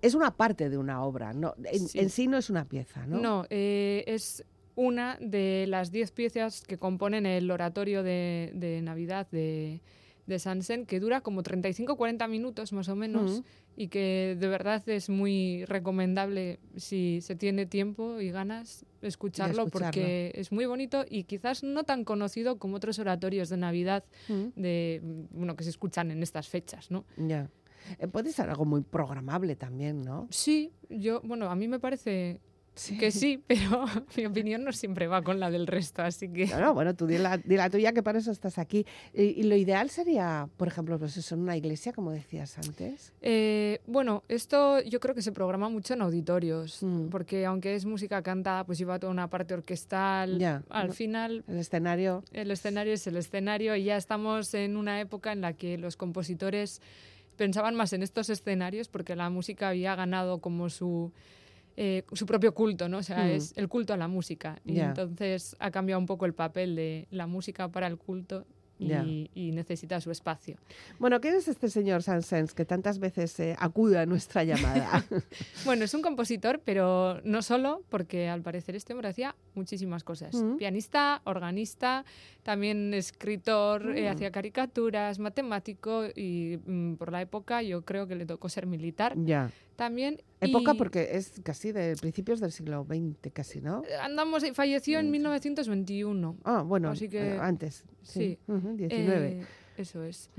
Es 0.00 0.14
una 0.14 0.34
parte 0.34 0.70
de 0.70 0.78
una 0.78 1.02
obra, 1.02 1.34
no, 1.34 1.54
en 1.64 1.86
Sí. 1.86 1.98
en 1.98 2.08
sí 2.08 2.26
no 2.26 2.38
es 2.38 2.48
una 2.48 2.64
pieza, 2.64 3.06
¿no? 3.06 3.18
No, 3.20 3.44
eh, 3.50 4.04
es 4.06 4.42
una 4.74 5.18
de 5.20 5.66
las 5.68 5.90
diez 5.92 6.10
piezas 6.10 6.62
que 6.62 6.78
componen 6.78 7.26
el 7.26 7.50
oratorio 7.50 8.02
de, 8.02 8.52
de 8.54 8.80
Navidad 8.80 9.28
de, 9.30 9.82
de 10.28 10.38
Sansen, 10.38 10.84
que 10.84 11.00
dura 11.00 11.22
como 11.22 11.42
35-40 11.42 12.28
minutos 12.28 12.72
más 12.74 12.88
o 12.90 12.94
menos 12.94 13.42
y 13.76 13.88
que 13.88 14.36
de 14.38 14.46
verdad 14.46 14.86
es 14.86 15.08
muy 15.08 15.64
recomendable 15.64 16.60
si 16.76 17.20
se 17.22 17.34
tiene 17.34 17.64
tiempo 17.64 18.20
y 18.20 18.30
ganas 18.30 18.84
escucharlo, 19.00 19.64
escucharlo. 19.64 19.86
porque 19.86 20.32
es 20.34 20.52
muy 20.52 20.66
bonito 20.66 21.06
y 21.08 21.24
quizás 21.24 21.62
no 21.62 21.84
tan 21.84 22.04
conocido 22.04 22.58
como 22.58 22.76
otros 22.76 22.98
oratorios 22.98 23.48
de 23.48 23.56
Navidad 23.56 24.04
de, 24.54 25.00
bueno, 25.30 25.56
que 25.56 25.64
se 25.64 25.70
escuchan 25.70 26.10
en 26.10 26.22
estas 26.22 26.48
fechas, 26.48 26.90
¿no? 26.90 27.06
Ya. 27.16 27.48
Eh, 27.98 28.06
puede 28.06 28.30
ser 28.32 28.50
algo 28.50 28.66
muy 28.66 28.82
programable 28.82 29.56
también, 29.56 30.02
¿no? 30.02 30.28
Sí, 30.30 30.72
yo, 30.90 31.22
bueno, 31.22 31.50
a 31.50 31.56
mí 31.56 31.68
me 31.68 31.80
parece 31.80 32.38
que 32.98 33.10
sí, 33.10 33.42
pero 33.46 33.84
mi 34.16 34.26
opinión 34.26 34.64
no 34.64 34.72
siempre 34.72 35.06
va 35.06 35.22
con 35.22 35.40
la 35.40 35.50
del 35.50 35.66
resto, 35.66 36.02
así 36.02 36.28
que... 36.28 36.46
No, 36.46 36.60
no, 36.60 36.74
bueno, 36.74 36.94
tú 36.94 37.06
di 37.06 37.18
la, 37.18 37.36
di 37.38 37.56
la 37.56 37.68
tuya, 37.70 37.92
que 37.92 38.02
para 38.02 38.18
eso 38.18 38.30
estás 38.30 38.58
aquí. 38.58 38.86
Y, 39.12 39.22
y 39.22 39.42
lo 39.44 39.56
ideal 39.56 39.90
sería, 39.90 40.48
por 40.56 40.68
ejemplo, 40.68 40.98
pues 40.98 41.16
eso, 41.16 41.34
en 41.34 41.42
una 41.42 41.56
iglesia, 41.56 41.92
como 41.92 42.10
decías 42.12 42.56
antes. 42.58 43.12
Eh, 43.22 43.80
bueno, 43.86 44.22
esto 44.28 44.80
yo 44.82 45.00
creo 45.00 45.14
que 45.14 45.22
se 45.22 45.32
programa 45.32 45.68
mucho 45.68 45.94
en 45.94 46.02
auditorios, 46.02 46.82
Mm. 46.82 47.08
porque 47.08 47.44
aunque 47.46 47.74
es 47.74 47.84
música 47.84 48.22
cantada, 48.22 48.64
pues 48.64 48.78
lleva 48.78 48.98
toda 48.98 49.10
una 49.12 49.28
parte 49.28 49.54
orquestal. 49.54 50.38
Ya, 50.38 50.62
Al 50.68 50.88
no- 50.88 50.92
final, 50.92 51.44
El 51.48 51.58
escenario. 51.58 52.22
el 52.32 52.50
escenario 52.50 52.92
es 52.94 53.06
el 53.06 53.16
escenario 53.16 53.74
y 53.76 53.84
ya 53.84 53.96
estamos 53.96 54.54
en 54.54 54.76
una 54.76 55.00
época 55.00 55.32
en 55.32 55.40
la 55.40 55.52
que 55.52 55.78
los 55.78 55.96
compositores 55.96 56.80
pensaban 57.36 57.74
más 57.74 57.92
en 57.92 58.02
estos 58.02 58.30
escenarios 58.30 58.88
porque 58.88 59.14
la 59.16 59.30
música 59.30 59.68
había 59.68 59.94
ganado 59.94 60.38
como 60.38 60.68
su, 60.70 61.12
eh, 61.80 62.02
su 62.12 62.26
propio 62.26 62.52
culto, 62.54 62.88
¿no? 62.88 62.98
O 62.98 63.02
sea, 63.04 63.18
Mm. 63.24 63.28
es 63.30 63.52
el 63.56 63.68
culto 63.68 63.92
a 63.94 63.96
la 63.96 64.08
música. 64.08 64.58
Y 64.64 64.80
entonces 64.80 65.54
ha 65.60 65.70
cambiado 65.70 66.00
un 66.00 66.06
poco 66.06 66.26
el 66.26 66.34
papel 66.34 66.74
de 66.74 67.06
la 67.12 67.28
música 67.28 67.68
para 67.68 67.86
el 67.86 67.96
culto 67.96 68.44
y, 68.80 69.50
necesita 69.52 70.00
su 70.00 70.10
espacio. 70.12 70.56
Bueno, 71.00 71.20
¿quién 71.20 71.34
es 71.34 71.48
este 71.48 71.68
señor 71.68 72.02
Sansens 72.04 72.54
que 72.54 72.64
tantas 72.64 72.98
veces 73.00 73.38
eh, 73.40 73.56
acude 73.58 73.98
a 73.98 74.06
nuestra 74.06 74.42
llamada? 74.44 75.04
Bueno, 75.64 75.84
es 75.84 75.94
un 75.94 76.02
compositor, 76.02 76.60
pero 76.64 77.20
no 77.24 77.42
solo, 77.42 77.82
porque 77.90 78.28
al 78.28 78.42
parecer 78.42 78.74
este 78.76 78.92
hombre 78.92 79.08
hacía 79.08 79.34
muchísimas 79.54 80.02
cosas. 80.04 80.34
Mm. 80.34 80.56
Pianista, 80.56 81.22
organista, 81.24 82.04
también 82.42 82.92
escritor, 82.94 83.96
eh, 83.96 84.08
Mm. 84.08 84.12
hacía 84.14 84.30
caricaturas, 84.30 85.18
matemático 85.18 86.04
y 86.14 86.58
mm, 86.64 86.94
por 86.94 87.10
la 87.12 87.20
época 87.22 87.62
yo 87.62 87.82
creo 87.82 88.06
que 88.06 88.14
le 88.14 88.26
tocó 88.26 88.48
ser 88.48 88.66
militar 88.66 89.14
ya. 89.16 89.50
También. 89.78 90.20
Época 90.40 90.74
y 90.74 90.76
porque 90.76 91.08
es 91.12 91.40
casi 91.44 91.70
de 91.72 91.96
principios 91.96 92.40
del 92.40 92.50
siglo 92.52 92.84
XX, 92.84 93.32
casi, 93.32 93.60
¿no? 93.60 93.82
Andamos, 94.02 94.44
falleció 94.52 94.98
en 94.98 95.06
Mm. 95.08 95.10
1921. 95.12 96.36
Ah, 96.44 96.62
bueno, 96.62 96.90
Así 96.90 97.08
que- 97.08 97.34
eh, 97.36 97.38
antes. 97.40 97.84
Sí. 98.02 98.20
sí. 98.46 98.52
Ujú, 98.52 98.76
19. 98.76 99.28
Eh, 99.28 99.44
eso 99.76 100.02
es. 100.02 100.30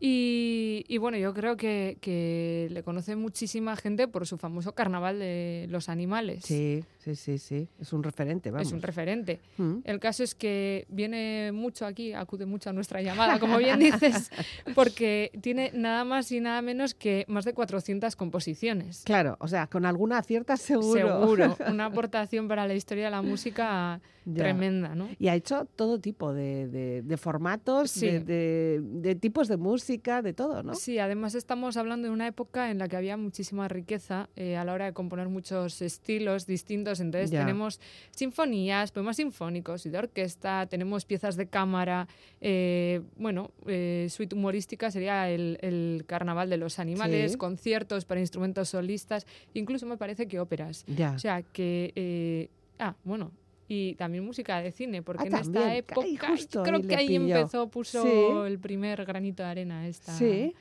Y, 0.00 0.84
y 0.88 0.98
bueno, 0.98 1.16
yo 1.18 1.32
creo 1.34 1.56
que, 1.56 1.98
que 2.00 2.68
le 2.70 2.82
conoce 2.82 3.14
muchísima 3.16 3.76
gente 3.76 4.08
por 4.08 4.26
su 4.26 4.36
famoso 4.38 4.74
carnaval 4.74 5.18
de 5.20 5.66
los 5.70 5.88
animales. 5.88 6.44
Sí, 6.44 6.84
sí, 7.02 7.14
sí, 7.14 7.38
sí. 7.38 7.68
Es 7.80 7.92
un 7.92 8.02
referente, 8.02 8.50
vamos. 8.50 8.66
Es 8.68 8.72
un 8.72 8.82
referente. 8.82 9.40
Mm. 9.58 9.78
El 9.84 9.98
caso 10.00 10.22
es 10.22 10.34
que 10.34 10.86
viene 10.88 11.50
mucho 11.52 11.86
aquí, 11.86 12.12
acude 12.12 12.46
mucho 12.46 12.70
a 12.70 12.72
nuestra 12.72 13.02
llamada, 13.02 13.38
como 13.40 13.58
bien 13.58 13.78
dices, 13.80 14.30
porque 14.74 15.30
tiene 15.40 15.70
nada 15.74 16.04
más 16.04 16.30
y 16.32 16.40
nada 16.40 16.62
menos 16.62 16.94
que 16.94 17.24
más 17.28 17.44
de 17.44 17.52
400 17.54 18.16
composiciones. 18.16 19.02
Claro, 19.04 19.36
o 19.40 19.48
sea, 19.48 19.66
con 19.66 19.84
alguna 19.86 20.18
acierta 20.18 20.56
seguro. 20.56 20.92
Seguro, 21.20 21.56
una 21.68 21.86
aportación 21.86 22.48
para 22.48 22.66
la 22.66 22.74
historia 22.74 23.06
de 23.06 23.10
la 23.10 23.22
música 23.22 24.00
Ya. 24.26 24.42
tremenda, 24.42 24.94
¿no? 24.94 25.08
Y 25.18 25.28
ha 25.28 25.34
hecho 25.34 25.64
todo 25.76 25.98
tipo 25.98 26.32
de, 26.34 26.68
de- 26.68 27.02
de 27.02 27.16
formatos, 27.16 27.90
Sí. 27.90 28.06
de, 28.06 28.20
de- 28.20 28.80
de 28.82 29.14
tipos 29.14 29.48
de 29.48 29.56
música, 29.56 30.20
de 30.22 30.32
todo, 30.34 30.62
¿no? 30.62 30.74
Sí, 30.74 30.98
además 30.98 31.34
estamos 31.34 31.76
hablando 31.76 32.06
de 32.08 32.12
una 32.12 32.26
época 32.26 32.70
en 32.70 32.78
la 32.78 32.86
que 32.88 32.96
había 32.96 33.16
muchísima 33.16 33.66
riqueza 33.68 34.28
eh, 34.36 34.56
a 34.56 34.64
la 34.64 34.74
hora 34.74 34.84
de 34.84 34.92
componer 34.92 35.28
muchos 35.28 35.80
estilos 35.80 36.46
distintos. 36.46 36.89
Entonces 36.98 37.30
Ya. 37.30 37.40
tenemos 37.40 37.78
sinfonías, 38.10 38.90
poemas 38.90 39.16
sinfónicos 39.16 39.86
y 39.86 39.90
de 39.90 39.98
orquesta, 39.98 40.66
tenemos 40.66 41.04
piezas 41.04 41.36
de 41.36 41.46
cámara. 41.46 42.08
eh, 42.40 43.02
bueno, 43.16 43.50
eh, 43.66 44.08
suite 44.10 44.34
humorística 44.34 44.90
sería 44.90 45.28
el, 45.30 45.58
el 45.60 46.04
Carnaval 46.06 46.48
de 46.50 46.56
los 46.56 46.78
Animales, 46.80 47.32
Sí. 47.32 47.38
conciertos 47.38 48.04
para 48.06 48.18
instrumentos 48.20 48.70
solistas, 48.70 49.26
incluso 49.54 49.84
me 49.86 49.96
parece 49.98 50.26
que 50.26 50.40
óperas. 50.40 50.84
Ya. 50.88 51.12
O 51.12 51.18
sea 51.18 51.42
que... 51.42 51.92
eh, 51.94 52.48
ah, 52.78 52.94
bueno. 53.04 53.30
Y 53.72 53.94
también 53.94 54.24
música 54.24 54.60
de 54.60 54.72
cine, 54.72 55.00
porque 55.02 55.24
Ah, 55.24 55.26
en 55.28 55.34
esta 55.36 55.76
época 55.76 56.00
Ay, 56.04 56.16
justo 56.16 56.62
creo 56.64 56.82
que 56.82 56.96
ahí 56.96 57.06
pilló. 57.06 57.36
empezó, 57.36 57.68
puso 57.68 58.02
Sí. 58.02 58.08
el 58.52 58.58
primer 58.58 59.04
granito 59.04 59.44
de 59.44 59.48
arena 59.48 59.86
esta. 59.86 60.12
Sí, 60.12 60.54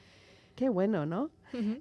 qué 0.55 0.69
bueno, 0.69 1.07
¿no? 1.07 1.31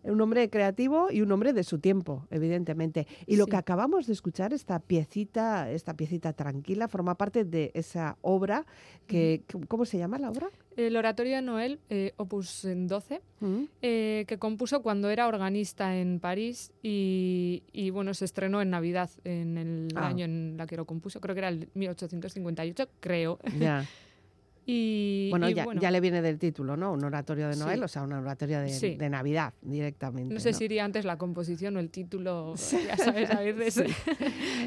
Un 0.03 0.21
hombre 0.21 0.49
creativo 0.51 1.09
y 1.11 1.21
un 1.21 1.31
hombre 1.33 1.53
de 1.53 1.65
su 1.65 1.79
tiempo, 1.79 2.27
evidentemente. 2.31 3.07
Y 3.27 3.37
lo 3.37 3.47
que 3.47 3.57
acabamos 3.57 4.07
de 4.07 4.13
escuchar, 4.13 4.53
esta 4.53 4.79
piecita, 4.81 5.71
esta 5.71 5.95
piecita 5.95 6.33
tranquila, 6.33 6.89
forma 6.89 7.17
parte 7.17 7.45
de 7.45 7.71
esa 7.75 8.17
obra 8.23 8.67
que, 9.07 9.43
¿cómo 9.69 9.85
se 9.85 9.99
llama 9.99 10.19
la 10.19 10.31
obra? 10.31 10.49
El 10.77 10.97
oratorio 10.97 11.35
de 11.37 11.43
Noel, 11.43 11.81
eh, 11.89 12.13
opus 12.17 12.63
12, 12.65 13.21
Mm. 13.41 13.63
eh, 13.83 14.25
que 14.29 14.39
compuso 14.39 14.83
cuando 14.83 15.11
era 15.11 15.27
organista 15.29 15.97
en 15.97 16.21
París 16.21 16.73
y, 16.83 17.63
y, 17.73 17.91
bueno, 17.91 18.15
se 18.15 18.25
estrenó 18.25 18.61
en 18.63 18.71
Navidad, 18.71 19.11
en 19.25 19.59
el 19.59 19.89
Ah. 19.97 20.09
año 20.09 20.25
en 20.25 20.57
la 20.57 20.67
que 20.67 20.77
lo 20.77 20.85
compuso, 20.87 21.21
creo 21.21 21.35
que 21.35 21.41
era 21.41 21.49
el 21.49 21.69
1858, 21.75 22.89
creo. 23.01 23.39
Ya. 23.59 23.85
Y, 24.71 25.31
Bueno, 25.31 25.49
y 25.49 25.55
ya, 25.55 25.65
bueno, 25.65 25.81
ya 25.81 25.91
le 25.91 25.99
viene 25.99 26.21
del 26.21 26.39
título, 26.39 26.77
¿no? 26.77 26.93
Un 26.93 27.03
oratorio 27.03 27.49
de 27.49 27.55
Sí. 27.55 27.61
Noel, 27.61 27.83
o 27.83 27.89
sea, 27.89 28.03
un 28.03 28.13
oratorio 28.13 28.61
de, 28.61 28.69
Sí. 28.69 28.97
de 28.97 29.09
Navidad 29.09 29.55
directamente. 29.63 30.35
no 30.35 30.41
sé 30.41 30.53
si 30.53 30.65
iría 30.67 30.85
antes 30.85 31.07
la 31.07 31.17
composición 31.17 31.75
o 31.79 31.81
el 31.81 31.89
título, 31.89 32.55
ya 32.87 32.99
sabes, 32.99 33.31
a 33.31 33.41
veces. 33.41 33.91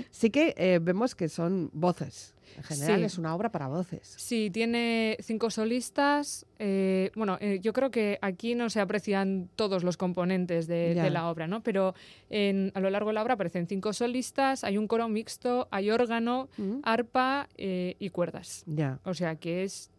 Sí 0.09 0.31
que 0.31 0.55
eh, 0.57 0.79
vemos 0.81 1.13
que 1.13 1.29
son 1.29 1.69
voces. 1.71 2.33
En 2.57 2.63
general 2.63 2.99
Sí. 2.99 3.05
es 3.05 3.17
una 3.17 3.33
obra 3.33 3.49
para 3.51 3.67
voces. 3.69 4.13
Sí, 4.17 4.49
tiene 4.51 5.17
cinco 5.21 5.49
solistas. 5.51 6.45
eh, 6.59 7.09
bueno, 7.15 7.37
eh, 7.39 7.59
yo 7.61 7.71
creo 7.73 7.89
que 7.91 8.19
aquí 8.21 8.55
no 8.55 8.69
se 8.69 8.79
aprecian 8.81 9.49
todos 9.55 9.83
los 9.83 9.97
componentes 9.97 10.67
de, 10.67 11.09
la 11.11 11.27
obra, 11.29 11.47
¿no? 11.47 11.63
Pero 11.63 11.93
en- 12.29 12.71
a 12.75 12.79
lo 12.81 12.89
largo 12.89 13.09
de 13.09 13.13
la 13.15 13.21
obra 13.23 13.35
aparecen 13.35 13.67
cinco 13.67 13.93
solistas, 13.93 14.63
hay 14.63 14.77
un 14.77 14.87
coro 14.87 15.07
mixto, 15.09 15.67
hay 15.71 15.89
órgano, 15.91 16.49
Mm, 16.57 16.79
arpa 16.83 17.47
y 17.57 18.09
cuerdas. 18.09 18.63
Ya. 18.67 18.99
O 19.05 19.13
sea 19.13 19.35
que 19.37 19.63
es 19.63 19.90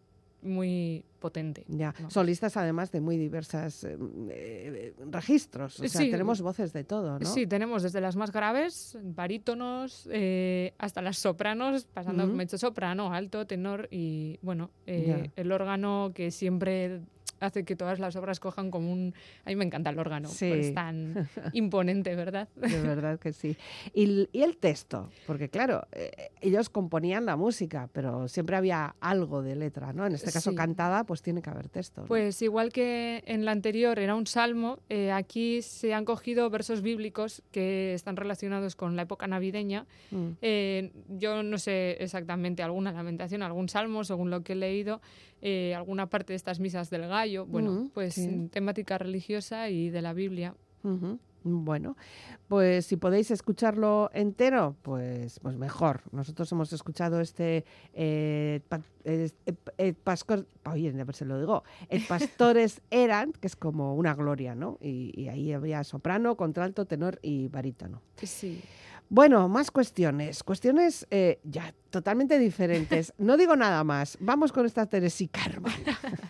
muy 0.43 1.05
potente. 1.19 1.65
Ya, 1.69 1.93
Vamos. 1.97 2.13
solistas 2.13 2.57
además 2.57 2.91
de 2.91 3.01
muy 3.01 3.17
diversas 3.17 3.85
eh, 3.85 3.97
eh, 4.31 4.95
registros. 5.11 5.79
O 5.81 5.89
sea, 5.89 6.01
Sí. 6.01 6.11
tenemos 6.11 6.43
voces 6.43 6.73
de 6.73 6.85
todo, 6.85 7.19
¿no? 7.19 7.25
Sí, 7.27 7.47
tenemos 7.47 7.83
desde 7.83 8.01
las 8.01 8.17
más 8.17 8.33
graves, 8.33 8.99
barítonos, 9.03 10.09
eh, 10.11 10.75
hasta 10.79 11.01
las 11.01 11.19
sopranos, 11.19 11.85
pasando 11.85 12.25
Ujú. 12.25 12.35
mezzo 12.35 12.59
soprano, 12.59 13.13
alto, 13.15 13.47
tenor 13.47 13.89
y, 13.91 14.39
bueno, 14.43 14.71
eh, 14.87 15.31
el 15.37 15.53
órgano 15.53 16.11
que 16.15 16.31
siempre 16.31 17.03
hace 17.43 17.65
que 17.65 17.77
todas 17.77 17.99
las 17.99 18.17
obras 18.17 18.41
cojan 18.41 18.71
como 18.71 18.93
un... 18.93 19.15
A 19.45 19.51
mí 19.51 19.57
me 19.57 19.65
encanta 19.65 19.91
el 19.91 19.99
órgano, 19.99 20.29
Sí. 20.29 20.47
es 20.47 20.75
tan 20.75 21.29
imponente, 21.53 22.15
¿verdad? 22.17 22.49
De 22.57 22.81
verdad 22.81 23.19
que 23.19 23.33
sí. 23.33 23.57
Y, 23.95 24.05
el- 24.05 24.31
y 24.33 24.43
el 24.43 24.57
texto, 24.57 25.11
porque 25.27 25.49
claro, 25.49 25.87
eh, 25.93 26.31
ellos 26.41 26.69
componían 26.71 27.27
la 27.27 27.37
música, 27.37 27.89
pero 27.93 28.29
siempre 28.29 28.57
había 28.57 28.95
algo 29.01 29.43
de 29.43 29.57
letra, 29.57 29.93
¿no? 29.93 30.07
En 30.07 30.15
este 30.15 30.33
caso 30.33 30.51
Sí. 30.51 30.57
cantada, 30.57 31.05
pues 31.05 31.23
tiene 31.23 31.43
que 31.43 31.51
haber 31.51 31.69
texto. 31.69 32.03
¿no? 32.03 32.07
Pues 32.07 32.41
igual 32.43 32.73
que 32.73 33.23
en 33.27 33.45
la 33.45 33.53
anterior 33.53 33.99
era 33.99 34.15
un 34.15 34.27
salmo, 34.27 34.79
eh, 34.89 35.11
aquí 35.13 35.63
se 35.63 35.95
han 35.95 36.05
cogido 36.05 36.49
versos 36.51 36.83
bíblicos 36.83 37.43
que 37.51 37.95
están 37.95 38.17
relacionados 38.17 38.77
con 38.77 38.97
la 38.97 39.03
época 39.03 39.27
navideña 39.27 39.87
Mm. 40.11 40.31
Eh, 40.43 40.91
yo 41.09 41.43
no 41.43 41.59
sé 41.59 41.97
exactamente 42.01 42.63
alguna 42.63 42.93
lamentación, 42.93 43.43
algún 43.43 43.69
salmo, 43.69 44.05
según 44.05 44.31
lo 44.31 44.43
que 44.43 44.53
he 44.53 44.57
leído, 44.57 45.01
eh, 45.43 45.75
alguna 45.75 46.07
parte 46.09 46.33
de 46.33 46.37
estas 46.37 46.59
misas 46.61 46.89
del 46.89 47.07
gallo, 47.09 47.45
bueno, 47.47 47.73
Mm, 47.73 47.89
pues 47.91 48.15
sí. 48.15 48.27
mm, 48.29 48.49
temática 48.49 48.97
religiosa 48.97 49.69
y 49.69 49.91
de 49.91 50.01
la 50.03 50.13
Biblia. 50.15 50.55
Bueno, 51.45 51.97
pues 52.47 52.87
si 52.87 52.97
podéis 52.97 53.33
escucharlo 53.33 54.11
entero, 54.15 54.77
pues, 54.83 55.41
pues 55.41 55.57
mejor. 55.57 56.03
Nosotros 56.13 56.51
hemos 56.53 56.73
escuchado 56.73 57.21
este 57.21 57.65
eh, 57.95 58.61
pa- 58.69 58.81
eh, 59.05 59.29
eh, 59.79 59.93
Pascor- 60.05 60.47
oye, 60.67 60.91
a 60.91 61.05
ver 61.05 61.15
si 61.17 61.25
lo 61.25 61.41
digo, 61.41 61.65
el 61.89 62.01
Pastores 62.09 62.81
Eran, 62.93 63.33
que 63.33 63.49
es 63.49 63.57
como 63.57 63.97
una 63.97 64.15
gloria, 64.15 64.55
¿no? 64.55 64.79
Y, 64.81 65.13
y 65.21 65.29
ahí 65.29 65.53
había 65.53 65.83
soprano, 65.83 66.37
contralto, 66.37 66.85
tenor 66.87 67.19
y 67.23 67.49
barítono. 67.49 68.01
Sí. 68.23 68.61
Bueno, 69.15 69.47
más 69.47 69.71
cuestiones, 69.71 70.43
cuestiones 70.43 71.07
eh, 71.11 71.39
ya 71.45 71.75
totalmente 71.91 72.39
diferentes. 72.39 73.13
No 73.19 73.37
digo 73.37 73.55
nada 73.57 73.85
más. 73.85 74.17
Vamos 74.21 74.53
con 74.53 74.65
esta 74.65 74.87
Teresica, 74.87 75.43
hermana. 75.45 75.77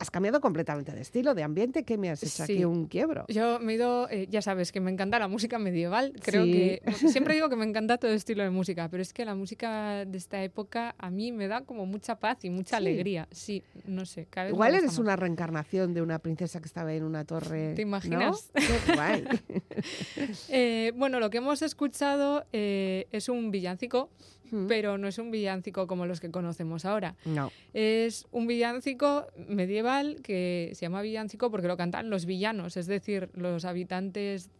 Has 0.00 0.10
cambiado 0.10 0.40
completamente 0.40 0.92
de 0.92 1.02
estilo, 1.02 1.34
de 1.34 1.42
ambiente, 1.42 1.84
que 1.84 1.98
me 1.98 2.08
has 2.08 2.22
hecho 2.22 2.42
aquí 2.42 2.64
un 2.64 2.86
quiebro. 2.86 3.26
Yo 3.28 3.60
me 3.60 3.72
he 3.72 3.76
ido, 3.76 4.08
eh, 4.10 4.26
ya 4.30 4.40
sabes, 4.40 4.72
que 4.72 4.80
me 4.80 4.90
encanta 4.90 5.18
la 5.18 5.28
música 5.28 5.58
medieval. 5.58 6.14
Creo 6.22 6.44
Sí. 6.44 6.52
que 6.84 6.92
siempre 7.08 7.34
digo 7.34 7.50
que 7.50 7.56
me 7.56 7.66
encanta 7.66 7.98
todo 7.98 8.10
estilo 8.10 8.42
de 8.42 8.48
música, 8.48 8.88
pero 8.88 9.02
es 9.02 9.12
que 9.12 9.26
la 9.26 9.34
música 9.34 10.06
de 10.06 10.16
esta 10.16 10.42
época 10.42 10.94
a 10.96 11.10
mí 11.10 11.32
me 11.32 11.48
da 11.48 11.60
como 11.66 11.84
mucha 11.84 12.18
paz 12.18 12.38
y 12.46 12.48
mucha 12.50 12.70
Sí. 12.70 12.76
alegría. 12.76 13.28
Sí, 13.30 13.62
no 13.84 14.06
sé, 14.06 14.26
cada 14.30 14.46
vez 14.46 14.54
Igual 14.54 14.72
eres 14.74 14.84
más. 14.86 14.98
una 14.98 15.16
reencarnación 15.16 15.92
de 15.92 16.00
una 16.00 16.18
princesa 16.18 16.60
que 16.60 16.66
estaba 16.66 16.94
en 16.94 17.04
una 17.04 17.26
torre. 17.26 17.74
¿Te 17.74 17.82
¿no? 17.84 17.88
imaginas? 17.88 18.50
Qué 18.86 18.94
guay. 18.94 19.24
Eh, 20.48 20.92
bueno, 20.96 21.20
lo 21.20 21.30
que 21.30 21.38
hemos 21.38 21.62
escuchado 21.62 22.44
eh, 22.52 23.06
es 23.12 23.28
un 23.28 23.50
villancico, 23.50 24.10
Mm. 24.50 24.66
pero 24.66 24.98
no 24.98 25.08
es 25.08 25.18
un 25.18 25.30
villancico 25.30 25.86
como 25.86 26.06
los 26.06 26.20
que 26.20 26.30
conocemos 26.30 26.84
ahora. 26.84 27.16
no. 27.24 27.50
Es 27.72 28.26
un 28.32 28.46
villancico 28.46 29.26
medieval 29.48 30.20
que 30.22 30.70
se 30.74 30.82
llama 30.82 31.02
villancico 31.02 31.50
porque 31.50 31.68
lo 31.68 31.76
cantan 31.76 32.10
los 32.10 32.26
villanos, 32.26 32.76
es 32.76 32.86
decir, 32.86 33.30
los 33.34 33.64
habitantes 33.64 34.50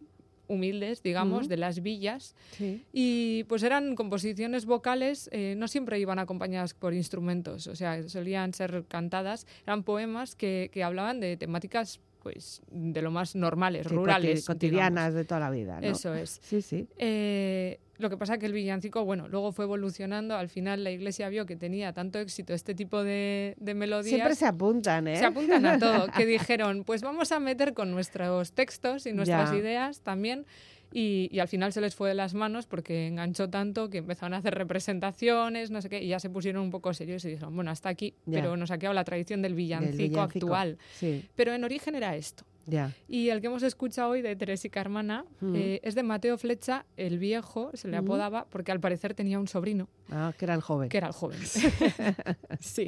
humildes, 0.47 1.01
digamos, 1.01 1.47
de 1.47 1.57
las 1.57 1.81
villas. 1.81 2.35
Sí. 2.51 2.83
Y 2.91 3.45
pues 3.45 3.63
eran 3.63 3.95
composiciones 3.95 4.65
vocales, 4.65 5.29
eh, 5.31 5.55
no 5.57 5.67
siempre 5.67 5.99
iban 5.99 6.19
acompañadas 6.19 6.73
por 6.73 6.93
instrumentos, 6.93 7.67
o 7.67 7.75
sea, 7.75 8.07
solían 8.09 8.53
ser 8.53 8.83
cantadas, 8.87 9.47
eran 9.63 9.83
poemas 9.83 10.35
que, 10.35 10.69
que 10.73 10.83
hablaban 10.83 11.19
de 11.19 11.37
temáticas 11.37 11.99
pues 12.21 12.61
de 12.69 13.01
lo 13.01 13.11
más 13.11 13.35
normales, 13.35 13.87
Sí, 13.87 13.95
rurales. 13.95 14.45
coti- 14.45 14.67
cotidianas 14.67 15.13
de 15.13 15.25
toda 15.25 15.39
la 15.39 15.49
vida. 15.49 15.75
¿no? 15.75 15.81
digamos. 15.81 15.99
Eso 15.99 16.13
es. 16.13 16.39
Sí, 16.43 16.61
sí. 16.61 16.87
Eh, 16.97 17.79
lo 17.97 18.09
que 18.09 18.17
pasa 18.17 18.37
que 18.37 18.45
el 18.47 18.53
villancico, 18.53 19.05
bueno, 19.05 19.27
luego 19.27 19.51
fue 19.51 19.65
evolucionando. 19.65 20.35
Al 20.35 20.49
final 20.49 20.83
la 20.83 20.91
iglesia 20.91 21.29
vio 21.29 21.45
que 21.45 21.55
tenía 21.55 21.93
tanto 21.93 22.17
éxito 22.19 22.53
este 22.53 22.73
tipo 22.73 23.03
de, 23.03 23.55
de 23.59 23.73
melodías. 23.75 24.09
Siempre 24.15 24.35
se 24.35 24.45
apuntan, 24.47 25.07
¿eh? 25.07 25.17
Se 25.17 25.25
apuntan 25.25 25.65
a 25.65 25.77
todo. 25.77 26.07
Que 26.17 26.25
dijeron, 26.25 26.83
pues 26.83 27.01
vamos 27.03 27.31
a 27.31 27.39
meter 27.39 27.73
con 27.73 27.91
nuestros 27.91 28.53
textos 28.53 29.05
y 29.05 29.13
nuestras 29.13 29.51
Ya. 29.51 29.57
ideas 29.57 30.01
también. 30.01 30.45
Y, 30.93 31.29
y 31.31 31.39
al 31.39 31.47
final 31.47 31.71
se 31.71 31.79
les 31.81 31.95
fue 31.95 32.09
de 32.09 32.15
las 32.15 32.33
manos 32.33 32.65
porque 32.65 33.07
enganchó 33.07 33.49
tanto 33.49 33.89
que 33.89 33.99
empezaron 33.99 34.33
a 34.33 34.37
hacer 34.37 34.53
representaciones, 34.55 35.71
no 35.71 35.81
sé 35.81 35.89
qué, 35.89 36.03
y 36.03 36.07
ya 36.09 36.19
se 36.19 36.29
pusieron 36.29 36.63
un 36.63 36.69
poco 36.71 36.93
serios 36.93 37.23
y 37.25 37.29
dijeron, 37.29 37.55
bueno, 37.55 37.71
hasta 37.71 37.89
aquí, 37.89 38.13
pero 38.29 38.57
nos 38.57 38.71
ha 38.71 38.77
quedado 38.77 38.93
la 38.93 39.03
tradición 39.03 39.41
del 39.41 39.51
Del 39.51 39.57
villancico, 39.57 40.19
actual. 40.21 40.77
Sí, 40.93 41.25
Pero 41.35 41.53
en 41.53 41.63
origen 41.63 41.95
era 41.95 42.15
esto. 42.15 42.43
ya. 42.65 42.91
Y 43.07 43.29
el 43.29 43.39
que 43.41 43.47
hemos 43.47 43.63
escuchado 43.63 44.09
hoy 44.11 44.21
de 44.21 44.35
Terésica 44.35 44.81
Hermana 44.81 45.25
Mm. 45.39 45.55
eh, 45.55 45.79
es 45.83 45.95
de 45.95 46.03
Mateo 46.03 46.37
Flecha, 46.37 46.85
el 46.97 47.19
viejo, 47.19 47.71
se 47.73 47.87
le 47.87 47.99
Mm. 47.99 48.03
apodaba, 48.03 48.45
porque 48.49 48.71
al 48.71 48.79
parecer 48.79 49.13
tenía 49.13 49.39
un 49.39 49.47
sobrino 49.47 49.87
Ah, 50.11 50.33
que 50.37 50.45
era 50.45 50.53
el 50.55 50.61
joven. 50.61 50.89
que 50.89 50.97
era 50.97 51.07
el 51.07 51.13
joven. 51.13 51.39
sí. 52.59 52.87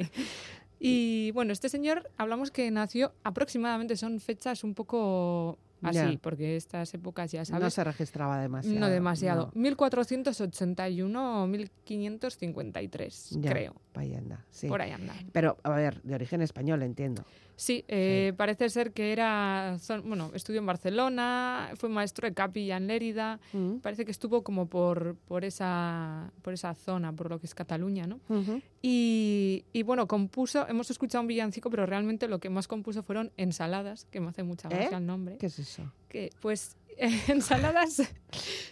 Y 0.78 1.30
bueno, 1.32 1.52
este 1.52 1.68
señor, 1.68 2.10
hablamos 2.18 2.50
que 2.50 2.70
nació 2.70 3.14
aaproximadamente, 3.24 3.96
son 3.96 4.20
fechas 4.20 4.64
un 4.64 4.74
poco 4.74 5.58
así, 5.84 6.12
Ya. 6.12 6.18
porque 6.20 6.56
estas 6.56 6.92
épocas 6.94 7.30
ya 7.32 7.40
No 7.40 7.44
sabes. 7.46 7.74
se 7.74 7.84
registraba 7.84 8.40
demasiado. 8.40 8.78
No 8.80 8.88
demasiado. 8.88 9.50
no. 9.54 9.60
1481 9.60 11.42
o 11.42 11.46
1553, 11.46 13.30
Ya, 13.40 13.50
creo. 13.50 13.74
ahí 13.94 14.14
anda, 14.14 14.44
sí. 14.50 14.68
Por 14.68 14.80
ahí 14.82 14.90
anda. 14.90 15.14
Pero, 15.32 15.56
a 15.62 15.70
ver, 15.70 16.00
de 16.02 16.14
origen 16.14 16.42
español, 16.42 16.82
entiendo. 16.82 17.24
Sí, 17.56 17.84
eh, 17.86 18.32
parece 18.36 18.68
ser 18.68 18.92
que 18.92 19.12
era, 19.12 19.76
bueno, 20.04 20.30
estudió 20.34 20.58
en 20.60 20.66
Barcelona, 20.66 21.70
fue 21.76 21.88
maestro 21.88 22.26
de 22.28 22.34
capilla 22.34 22.76
en 22.76 22.88
Lérida, 22.88 23.38
Mm. 23.52 23.76
parece 23.78 24.04
que 24.04 24.10
estuvo 24.10 24.42
como 24.42 24.66
por, 24.66 25.14
por, 25.26 25.44
esa, 25.44 26.32
por 26.42 26.52
esa 26.54 26.74
zona, 26.74 27.12
por 27.12 27.30
lo 27.30 27.38
que 27.38 27.46
es 27.46 27.54
Cataluña, 27.54 28.06
¿no? 28.08 28.18
Ujú. 28.28 28.60
Y, 28.86 29.64
y 29.72 29.82
bueno, 29.82 30.06
compuso, 30.06 30.68
hemos 30.68 30.90
escuchado 30.90 31.22
un 31.22 31.26
villancico, 31.26 31.70
pero 31.70 31.86
realmente 31.86 32.28
lo 32.28 32.38
que 32.38 32.50
más 32.50 32.68
compuso 32.68 33.02
fueron 33.02 33.32
ensaladas, 33.38 34.04
que 34.10 34.20
me 34.20 34.28
hace 34.28 34.42
mucha 34.42 34.68
¿Eh? 34.68 34.74
gracia 34.74 34.98
el 34.98 35.06
nombre. 35.06 35.38
¿Qué 35.38 35.46
es 35.46 35.58
eso? 35.58 35.90
Que, 36.14 36.30
pues 36.40 36.76
ensaladas 37.28 38.00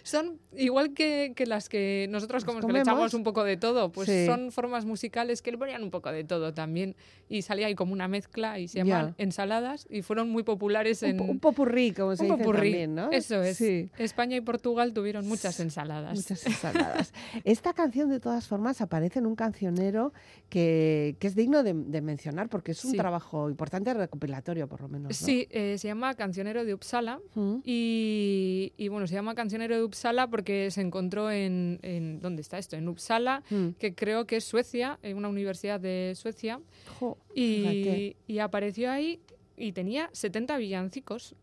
son 0.03 0.39
igual 0.55 0.93
que, 0.93 1.33
que 1.35 1.45
las 1.45 1.67
que 1.69 2.07
nosotros 2.09 2.43
como 2.45 2.59
que 2.61 2.71
le 2.71 2.79
echamos 2.81 3.13
un 3.13 3.23
poco 3.23 3.43
de 3.43 3.57
todo, 3.57 3.91
pues 3.91 4.07
Sí. 4.09 4.25
son 4.25 4.51
formas 4.51 4.85
musicales 4.85 5.41
que 5.41 5.51
le 5.51 5.57
ponían 5.57 5.83
un 5.83 5.89
poco 5.91 6.09
de 6.11 6.23
todo 6.23 6.53
también. 6.53 6.95
Y 7.29 7.41
salía 7.41 7.67
ahí 7.67 7.75
como 7.75 7.91
una 7.93 8.07
mezcla 8.07 8.59
y 8.59 8.67
se 8.67 8.79
llaman 8.83 9.15
ensaladas 9.17 9.87
y 9.89 10.01
fueron 10.03 10.29
muy 10.29 10.43
populares 10.43 11.01
Un, 11.01 11.09
en... 11.09 11.17
po- 11.17 11.23
un 11.23 11.39
popurrí, 11.39 11.91
como 11.93 12.15
se 12.15 12.23
un 12.23 12.29
dice 12.31 12.37
popurrí. 12.43 12.69
también, 12.71 12.95
¿no? 12.95 13.11
Eso 13.11 13.41
es. 13.41 13.57
Sí. 13.57 13.89
España 13.97 14.35
y 14.37 14.41
Portugal 14.41 14.93
tuvieron 14.93 15.27
muchas 15.27 15.59
ensaladas. 15.59 16.15
Muchas 16.15 16.45
ensaladas. 16.45 17.13
Esta 17.43 17.73
canción, 17.73 18.09
de 18.09 18.19
todas 18.19 18.47
formas, 18.47 18.79
aparece 18.81 19.19
en 19.19 19.25
un 19.25 19.35
cancionero 19.35 20.13
que, 20.49 21.15
que 21.19 21.27
es 21.27 21.35
digno 21.35 21.63
de, 21.63 21.73
de 21.73 22.01
mencionar 22.01 22.49
porque 22.49 22.71
es 22.71 22.83
un 22.85 22.91
Sí. 22.91 22.97
trabajo 22.97 23.49
importante 23.49 23.93
recopilatorio, 23.93 24.67
por 24.67 24.81
lo 24.81 24.89
menos. 24.89 25.09
¿no? 25.19 25.25
Sí, 25.25 25.47
eh, 25.49 25.77
se 25.79 25.87
llama 25.87 26.13
Cancionero 26.15 26.63
de 26.65 26.73
Uppsala 26.73 27.19
Mm. 27.35 27.55
Y, 27.65 28.73
y, 28.77 28.87
bueno, 28.89 29.07
se 29.07 29.13
llama 29.15 29.35
Cancionero 29.35 29.75
de 29.75 29.83
Uppsala 29.83 30.27
porque 30.27 30.69
se 30.71 30.81
encontró 30.81 31.31
en, 31.31 31.79
en- 31.81 32.19
¿dónde 32.19 32.41
está 32.41 32.57
esto? 32.57 32.75
En 32.75 32.87
Uppsala, 32.87 33.43
Mm. 33.49 33.69
que 33.79 33.93
creo 33.95 34.25
que 34.25 34.37
es 34.37 34.43
Suecia, 34.43 34.99
en 35.03 35.17
una 35.17 35.29
universidad 35.29 35.79
de 35.79 36.13
Suecia, 36.15 36.59
Jo, 36.99 37.17
y, 37.35 38.15
y 38.27 38.39
apareció 38.39 38.91
ahí 38.91 39.19
y 39.57 39.71
tenía 39.71 40.09
70 40.13 40.57
villancicos, 40.57 41.35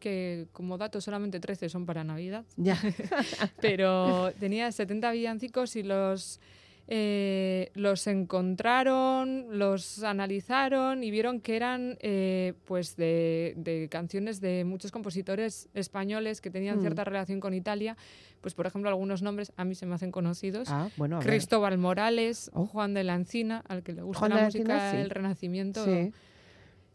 que 0.00 0.46
como 0.52 0.76
dato 0.78 1.00
solamente 1.00 1.40
13 1.40 1.68
son 1.68 1.86
para 1.86 2.04
Navidad, 2.04 2.44
Ya. 2.56 2.78
pero 3.60 4.32
tenía 4.38 4.70
70 4.72 5.10
villancicos 5.12 5.76
y 5.76 5.82
los... 5.82 6.40
eh, 6.88 7.70
los 7.74 8.06
encontraron, 8.06 9.58
los 9.58 10.02
analizaron 10.04 11.02
y 11.02 11.10
vieron 11.10 11.40
que 11.40 11.56
eran 11.56 11.98
eh, 12.00 12.54
pues 12.64 12.96
de, 12.96 13.54
de 13.56 13.88
canciones 13.90 14.40
de 14.40 14.64
muchos 14.64 14.92
compositores 14.92 15.68
españoles 15.74 16.40
que 16.40 16.50
tenían 16.50 16.78
Mm. 16.78 16.80
cierta 16.82 17.04
relación 17.04 17.40
con 17.40 17.54
Italia. 17.54 17.96
Pues 18.40 18.54
por 18.54 18.66
ejemplo 18.66 18.88
algunos 18.88 19.22
nombres 19.22 19.52
a 19.56 19.64
mí 19.64 19.74
se 19.74 19.86
me 19.86 19.94
hacen 19.94 20.12
conocidos. 20.12 20.68
Ah, 20.70 20.88
bueno. 20.96 21.18
Cristóbal 21.20 21.78
Morales, 21.78 22.50
Oh. 22.54 22.66
Juan 22.66 22.94
de 22.94 23.02
la 23.02 23.14
Encina, 23.14 23.62
al 23.68 23.82
que 23.82 23.92
le 23.92 24.02
gusta 24.02 24.18
Juan 24.20 24.30
de 24.30 24.34
la 24.36 24.40
la 24.42 24.46
música 24.46 24.62
Encina, 24.74 24.90
sí. 24.92 24.96
del 24.98 25.10
Renacimiento. 25.10 25.84
Sí. 25.84 26.12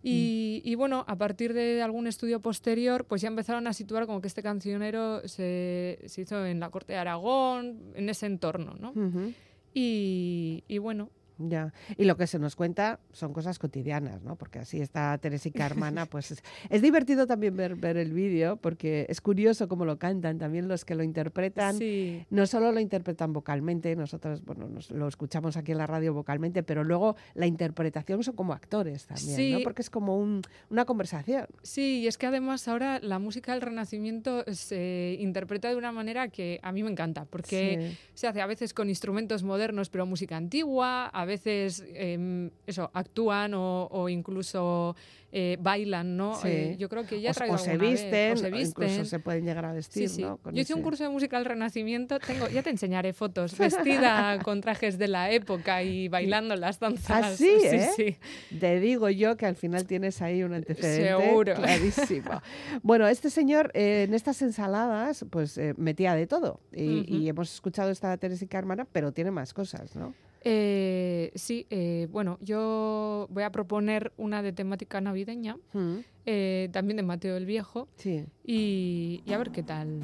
Y, 0.03 0.61
y 0.65 0.73
bueno, 0.75 1.05
a 1.07 1.15
partir 1.15 1.53
de 1.53 1.81
algún 1.83 2.07
estudio 2.07 2.39
posterior, 2.39 3.05
pues 3.05 3.21
ya 3.21 3.27
empezaron 3.27 3.67
a 3.67 3.73
situar 3.73 4.07
como 4.07 4.19
que 4.19 4.27
este 4.27 4.41
cancionero 4.41 5.27
se, 5.27 5.99
se 6.05 6.21
hizo 6.21 6.43
en 6.43 6.59
la 6.59 6.69
corte 6.71 6.93
de 6.93 6.99
Aragón, 6.99 7.91
en 7.93 8.09
ese 8.09 8.25
entorno, 8.25 8.73
¿no? 8.79 8.91
Ujú. 8.91 9.33
Y, 9.73 10.63
y 10.67 10.77
bueno, 10.79 11.09
Ya. 11.49 11.73
Y 11.97 12.05
lo 12.05 12.17
que 12.17 12.27
se 12.27 12.39
nos 12.39 12.55
cuenta 12.55 12.99
son 13.11 13.33
cosas 13.33 13.59
cotidianas, 13.59 14.21
¿no? 14.23 14.35
Porque 14.35 14.59
así 14.59 14.79
está 14.81 15.17
Teresica 15.17 15.65
Hermana, 15.65 16.05
pues 16.05 16.31
es, 16.31 16.43
es 16.69 16.81
divertido 16.81 17.27
también 17.27 17.55
ver, 17.55 17.75
ver 17.75 17.97
el 17.97 18.13
vídeo, 18.13 18.57
porque 18.57 19.05
es 19.09 19.21
curioso 19.21 19.67
cómo 19.67 19.85
lo 19.85 19.97
cantan, 19.97 20.37
también 20.37 20.67
los 20.67 20.85
que 20.85 20.95
lo 20.95 21.03
interpretan. 21.03 21.77
sí. 21.77 22.25
No 22.29 22.45
solo 22.45 22.71
lo 22.71 22.79
interpretan 22.79 23.33
vocalmente, 23.33 23.95
nosotros 23.95 24.43
bueno, 24.45 24.67
nos- 24.67 24.91
lo 24.91 25.07
escuchamos 25.07 25.57
aquí 25.57 25.71
en 25.71 25.77
la 25.79 25.87
radio 25.87 26.13
vocalmente, 26.13 26.63
pero 26.63 26.83
luego 26.83 27.15
la 27.33 27.45
interpretación 27.47 28.23
son 28.23 28.35
como 28.35 28.53
actores 28.53 29.05
también, 29.05 29.51
¿no? 29.53 29.57
Sí. 29.59 29.63
Porque 29.63 29.81
es 29.81 29.89
como 29.89 30.17
un- 30.17 30.41
una 30.69 30.85
conversación. 30.85 31.45
Sí, 31.63 32.01
y 32.01 32.07
es 32.07 32.17
que 32.17 32.27
además 32.27 32.67
ahora 32.67 32.99
la 33.01 33.19
música 33.19 33.51
del 33.53 33.61
Renacimiento 33.61 34.43
se 34.51 35.17
interpreta 35.19 35.69
de 35.69 35.75
una 35.75 35.91
manera 35.91 36.27
que 36.29 36.59
a 36.63 36.71
mí 36.71 36.83
me 36.83 36.91
encanta, 36.91 37.25
porque 37.25 37.89
Sí. 37.91 37.97
se 38.13 38.27
hace 38.27 38.41
a 38.41 38.45
veces 38.45 38.73
con 38.73 38.89
instrumentos 38.89 39.43
modernos, 39.43 39.89
pero 39.89 40.05
música 40.05 40.37
antigua, 40.37 41.07
a 41.07 41.25
veces 41.25 41.30
em, 41.37 42.49
eso, 42.65 42.89
actúan 42.93 43.53
o, 43.53 43.87
o 43.91 44.09
incluso 44.09 44.95
eh, 45.33 45.57
bailan, 45.61 46.17
¿no? 46.17 46.35
Sí. 46.35 46.47
Eh, 46.49 46.75
yo 46.77 46.89
creo 46.89 47.05
que 47.05 47.21
ya 47.21 47.31
o, 47.31 47.57
se 47.57 47.77
visten, 47.77 48.33
o 48.33 48.35
se 48.35 48.49
incluso 48.49 49.05
se 49.05 49.19
pueden 49.19 49.45
llegar 49.45 49.63
a 49.63 49.71
vestir, 49.71 50.09
Sí, 50.09 50.15
sí. 50.15 50.21
¿no? 50.23 50.35
Con 50.35 50.53
Yo 50.53 50.61
hice 50.61 50.73
un 50.73 50.81
curso 50.81 51.03
de 51.05 51.09
música 51.09 51.37
del 51.37 51.45
Renacimiento, 51.45 52.19
tengo, 52.19 52.49
ya 52.49 52.61
te 52.61 52.69
enseñaré 52.69 53.13
fotos, 53.13 53.57
vestida 53.57 54.39
con 54.43 54.59
trajes 54.59 54.97
de 54.97 55.07
la 55.07 55.31
época 55.31 55.83
y 55.83 56.09
bailando 56.09 56.57
las 56.57 56.81
danzas. 56.81 57.25
Ah, 57.25 57.33
sí, 57.33 57.49
¿eh? 57.63 57.89
sí. 57.95 58.17
Te 58.59 58.81
digo 58.81 59.09
yo 59.09 59.37
que 59.37 59.45
al 59.45 59.55
final 59.55 59.85
tienes 59.87 60.21
ahí 60.21 60.43
un 60.43 60.53
antecedente 60.53 61.25
Seguro. 61.25 61.53
clarísimo. 61.55 62.41
bueno, 62.83 63.07
este 63.07 63.29
señor 63.29 63.71
eh, 63.73 64.03
en 64.09 64.13
estas 64.13 64.41
ensaladas 64.41 65.25
pues 65.29 65.57
metía 65.77 66.13
de 66.13 66.27
todo 66.27 66.59
y, 66.73 67.05
y 67.07 67.29
hemos 67.29 67.53
escuchado 67.53 67.89
esta 67.89 68.17
Teresica 68.17 68.57
Hermana, 68.57 68.85
pero 68.91 69.13
tiene 69.13 69.31
más 69.31 69.53
cosas, 69.53 69.95
¿no? 69.95 70.13
Eh, 70.43 71.31
sí, 71.35 71.67
eh, 71.69 72.07
bueno, 72.11 72.37
yo 72.41 73.27
voy 73.29 73.43
a 73.43 73.51
proponer 73.51 74.11
una 74.17 74.41
de 74.41 74.51
temática 74.53 74.99
navideña, 75.01 75.57
Mm, 75.73 75.97
eh, 76.25 76.69
también 76.71 76.97
de 76.97 77.03
Mateo 77.03 77.37
el 77.37 77.45
Viejo, 77.45 77.87
Sí, 77.95 78.25
y, 78.43 79.21
y 79.25 79.33
a 79.33 79.37
ver 79.37 79.51
qué 79.51 79.61
tal. 79.63 80.01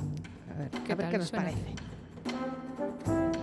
a 0.54 0.60
ver, 0.60 0.70
¿Qué 0.86 0.92
a 0.92 0.96
ver 0.96 0.98
tal 1.06 1.12
qué 1.12 1.18
nos 1.18 1.28
suena? 1.30 1.46
parece. 1.46 3.37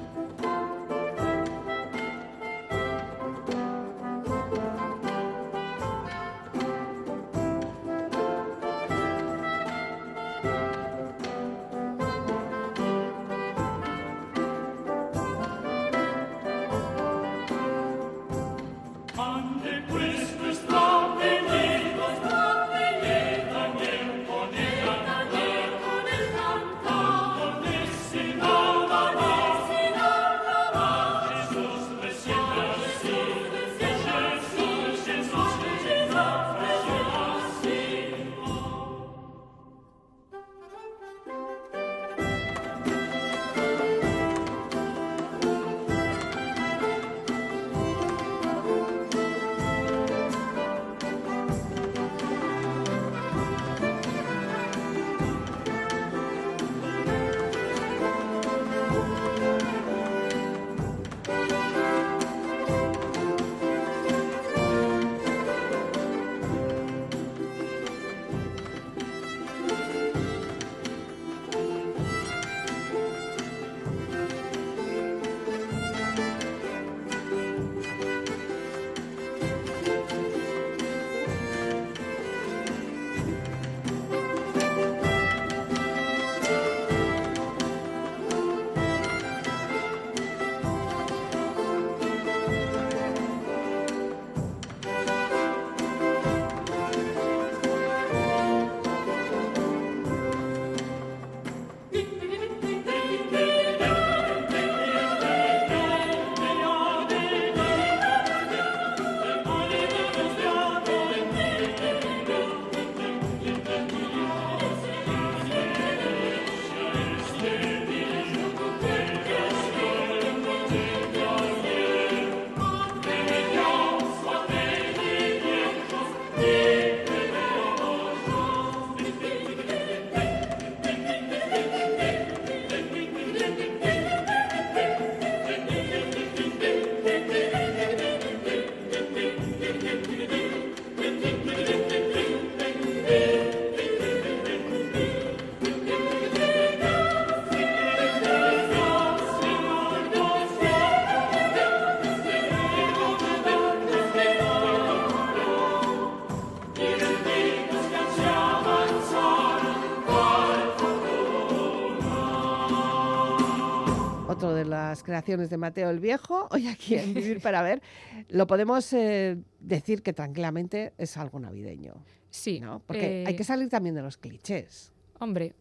De 165.25 165.57
Mateo 165.57 165.89
el 165.91 166.01
Viejo, 166.01 166.49
hoy 166.53 166.69
aquí 166.69 166.97
en 166.97 167.15
Vivir 167.15 167.41
para 167.41 167.63
Ver, 167.63 167.81
lo 168.29 168.47
podemos 168.47 168.93
eh, 168.93 169.39
decir 169.59 170.03
que 170.03 170.13
tranquilamente 170.13 170.93
es 170.99 171.17
algo 171.17 171.41
navideño. 171.41 171.95
Sí. 172.31 172.61
¿no? 172.61 172.81
Porque 172.87 173.23
eh, 173.23 173.25
hay 173.27 173.35
que 173.37 173.45
salir 173.45 173.69
también 173.71 173.95
de 173.95 174.03
los 174.03 174.19
clichés. 174.19 174.93
Hombre, 175.19 175.55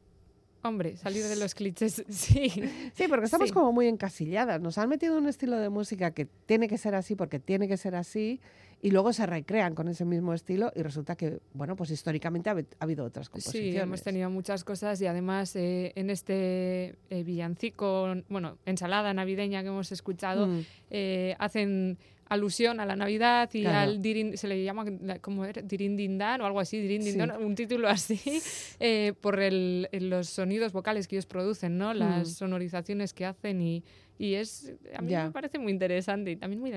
hombre, 0.64 0.98
salir 0.98 1.24
de 1.24 1.38
los 1.38 1.56
clichés, 1.56 2.04
sí. 2.10 2.50
Sí, 2.94 3.08
porque 3.08 3.26
estamos 3.26 3.48
Sí. 3.50 3.54
como 3.54 3.72
muy 3.72 3.88
encasilladas. 3.88 4.60
Nos 4.60 4.78
han 4.78 4.90
metido 4.90 5.18
un 5.18 5.28
estilo 5.28 5.58
de 5.58 5.70
música 5.70 6.12
que 6.12 6.26
tiene 6.26 6.68
que 6.68 6.78
ser 6.78 6.94
así 6.96 7.16
porque 7.16 7.40
tiene 7.40 7.68
que 7.70 7.78
ser 7.78 7.96
así 7.96 8.42
y 8.86 8.92
luego 8.92 9.14
se 9.14 9.26
recrean 9.26 9.76
con 9.76 9.88
ese 9.88 10.04
mismo 10.04 10.34
estilo 10.34 10.72
y 10.76 10.82
resulta 10.84 11.16
que, 11.16 11.40
bueno, 11.54 11.76
pues 11.78 11.90
históricamente 11.90 12.50
ha, 12.50 12.54
ha 12.54 12.84
habido 12.84 13.06
otras 13.06 13.30
composiciones. 13.30 13.74
Sí, 13.74 13.80
hemos 13.80 14.04
tenido 14.04 14.30
muchas 14.30 14.66
cosas 14.66 15.00
y 15.02 15.08
además 15.08 15.56
eh, 15.56 15.94
en 15.96 16.10
este 16.10 16.96
eh, 17.10 17.24
villancico, 17.24 18.14
bueno, 18.28 18.58
ensalada 18.66 19.14
navideña 19.14 19.62
que 19.64 19.70
hemos 19.70 19.92
escuchado, 19.94 20.48
Mm. 20.48 20.60
eh, 20.92 21.36
hacen 21.40 21.98
alusión 22.28 22.80
a 22.82 22.86
la 22.86 22.96
Navidad 22.96 23.50
y 23.54 23.62
Claro. 23.62 23.92
al 23.92 24.02
dirin, 24.02 24.38
se 24.38 24.48
le 24.48 24.62
llama 24.64 24.84
la- 25.02 25.20
¿cómo 25.20 25.46
era? 25.46 25.62
dirindindán 25.62 26.42
o 26.42 26.46
algo 26.46 26.60
así, 26.60 26.80
dirindindán, 26.80 27.32
Sí. 27.38 27.44
un 27.44 27.56
título 27.56 27.88
así, 27.88 28.20
eh, 28.82 29.14
por 29.22 29.40
el, 29.40 29.88
los 29.94 30.28
sonidos 30.30 30.74
vocales 30.74 31.08
que 31.08 31.16
ellos 31.16 31.26
producen, 31.26 31.78
¿no? 31.78 31.94
Las 31.94 32.30
Mm. 32.30 32.34
sonorizaciones 32.34 33.14
que 33.14 33.26
hacen 33.26 33.62
y, 33.62 33.84
y 34.18 34.34
es, 34.36 34.74
a 34.96 35.02
mí 35.02 35.12
Ya. 35.12 35.26
me 35.26 35.32
parece 35.32 35.58
muy 35.60 35.72
interesante 35.72 36.32
y 36.32 36.36
también 36.36 36.60
muy 36.60 36.72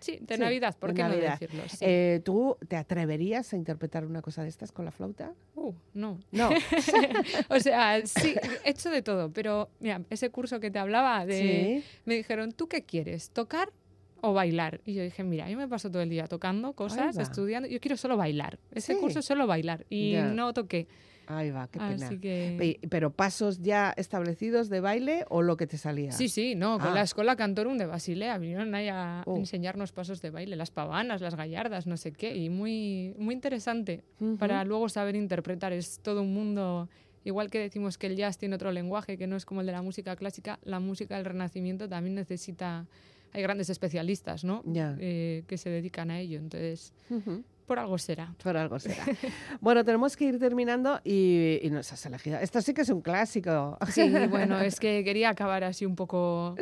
sí, 0.00 0.18
de 0.20 0.34
Sí, 0.34 0.40
Navidad, 0.40 0.76
¿por 0.78 0.90
de 0.90 0.96
qué 0.96 1.02
Navidad. 1.02 1.38
no 1.40 1.46
decirlo? 1.46 1.62
Sí. 1.68 1.76
Eh, 1.80 2.20
¿Tú 2.24 2.56
te 2.68 2.76
atreverías 2.76 3.52
a 3.52 3.56
interpretar 3.56 4.04
una 4.04 4.22
cosa 4.22 4.42
de 4.42 4.48
estas 4.48 4.72
con 4.72 4.84
la 4.84 4.90
flauta? 4.90 5.32
Uh, 5.54 5.72
no. 5.94 6.18
No. 6.32 6.50
o 7.48 7.60
sea, 7.60 8.04
sí, 8.06 8.34
he 8.64 8.70
hecho 8.70 8.90
de 8.90 9.02
todo, 9.02 9.32
pero 9.32 9.68
mira, 9.80 10.02
ese 10.10 10.30
curso 10.30 10.60
que 10.60 10.70
te 10.70 10.78
hablaba 10.78 11.24
de... 11.26 11.82
sí. 11.82 11.84
Me 12.04 12.14
dijeron, 12.14 12.52
¿tú 12.52 12.68
qué 12.68 12.82
quieres? 12.82 13.30
¿Tocar 13.30 13.72
o 14.20 14.32
bailar? 14.32 14.80
Y 14.84 14.94
yo 14.94 15.02
dije, 15.02 15.22
mira, 15.24 15.48
yo 15.50 15.56
me 15.56 15.68
paso 15.68 15.90
todo 15.90 16.02
el 16.02 16.08
día 16.10 16.26
tocando 16.26 16.72
cosas, 16.72 17.16
estudiando, 17.18 17.68
yo 17.68 17.80
quiero 17.80 17.96
solo 17.96 18.16
bailar. 18.16 18.58
Ese 18.72 18.96
curso 18.98 19.20
es 19.20 19.24
solo 19.24 19.46
bailar 19.46 19.86
y 19.90 20.14
no 20.32 20.52
toqué. 20.52 20.88
Ahí 21.28 21.50
va, 21.50 21.68
qué 21.68 21.78
pena. 21.78 22.06
Así 22.06 22.18
que... 22.18 22.54
Pe- 22.58 22.88
¿Pero 22.88 23.10
pasos 23.10 23.60
ya 23.60 23.92
establecidos 23.96 24.68
de 24.68 24.80
baile 24.80 25.24
o 25.28 25.42
lo 25.42 25.56
que 25.56 25.66
te 25.66 25.76
salía? 25.78 26.12
Sí, 26.12 26.28
sí, 26.28 26.54
no, 26.54 26.78
con 26.78 26.88
Ah. 26.88 26.94
la 26.94 27.02
Escuela 27.02 27.34
Cantorum 27.36 27.76
de 27.78 27.86
Basilea 27.86 28.38
vinieron 28.38 28.74
ahí 28.74 28.88
a 28.88 29.22
Oh. 29.26 29.36
enseñarnos 29.36 29.92
pasos 29.92 30.22
de 30.22 30.30
baile, 30.30 30.56
las 30.56 30.70
pavanas, 30.70 31.20
las 31.20 31.34
gallardas, 31.34 31.86
no 31.86 31.96
sé 31.96 32.12
qué, 32.12 32.36
y 32.36 32.48
muy, 32.48 33.14
muy 33.18 33.34
interesante 33.34 34.04
Ujú. 34.20 34.36
para 34.38 34.64
luego 34.64 34.88
saber 34.88 35.16
interpretar. 35.16 35.72
Es 35.72 35.98
todo 36.00 36.22
un 36.22 36.32
mundo, 36.32 36.88
igual 37.24 37.50
que 37.50 37.58
decimos 37.58 37.98
que 37.98 38.06
el 38.06 38.14
jazz 38.16 38.38
tiene 38.38 38.54
otro 38.54 38.70
lenguaje 38.70 39.18
que 39.18 39.26
no 39.26 39.34
es 39.36 39.44
como 39.44 39.60
el 39.62 39.66
de 39.66 39.72
la 39.72 39.82
música 39.82 40.14
clásica, 40.14 40.60
la 40.62 40.78
música 40.80 41.16
del 41.16 41.24
Renacimiento 41.24 41.88
también 41.88 42.14
necesita, 42.14 42.86
hay 43.32 43.42
grandes 43.42 43.68
especialistas, 43.68 44.44
¿no? 44.44 44.62
Ya. 44.64 44.96
Eh, 45.00 45.42
que 45.48 45.58
se 45.58 45.70
dedican 45.70 46.10
a 46.12 46.20
ello, 46.20 46.38
entonces 46.38 46.92
Ujú. 47.10 47.42
Por 47.66 47.78
algo 47.78 47.98
será. 47.98 48.34
Por 48.42 48.56
algo 48.56 48.78
será. 48.78 49.04
bueno, 49.60 49.84
tenemos 49.84 50.16
que 50.16 50.24
ir 50.26 50.38
terminando 50.38 51.00
y, 51.04 51.58
y 51.62 51.70
nos 51.70 51.92
has 51.92 52.06
elegido. 52.06 52.38
Esto 52.38 52.60
sí 52.62 52.72
que 52.72 52.82
es 52.82 52.88
un 52.88 53.00
clásico. 53.02 53.76
Sí, 53.90 54.02
bueno, 54.30 54.58
es 54.60 54.78
que 54.80 55.02
quería 55.04 55.30
acabar 55.30 55.64
así 55.64 55.84
un 55.84 55.96
poco, 55.96 56.54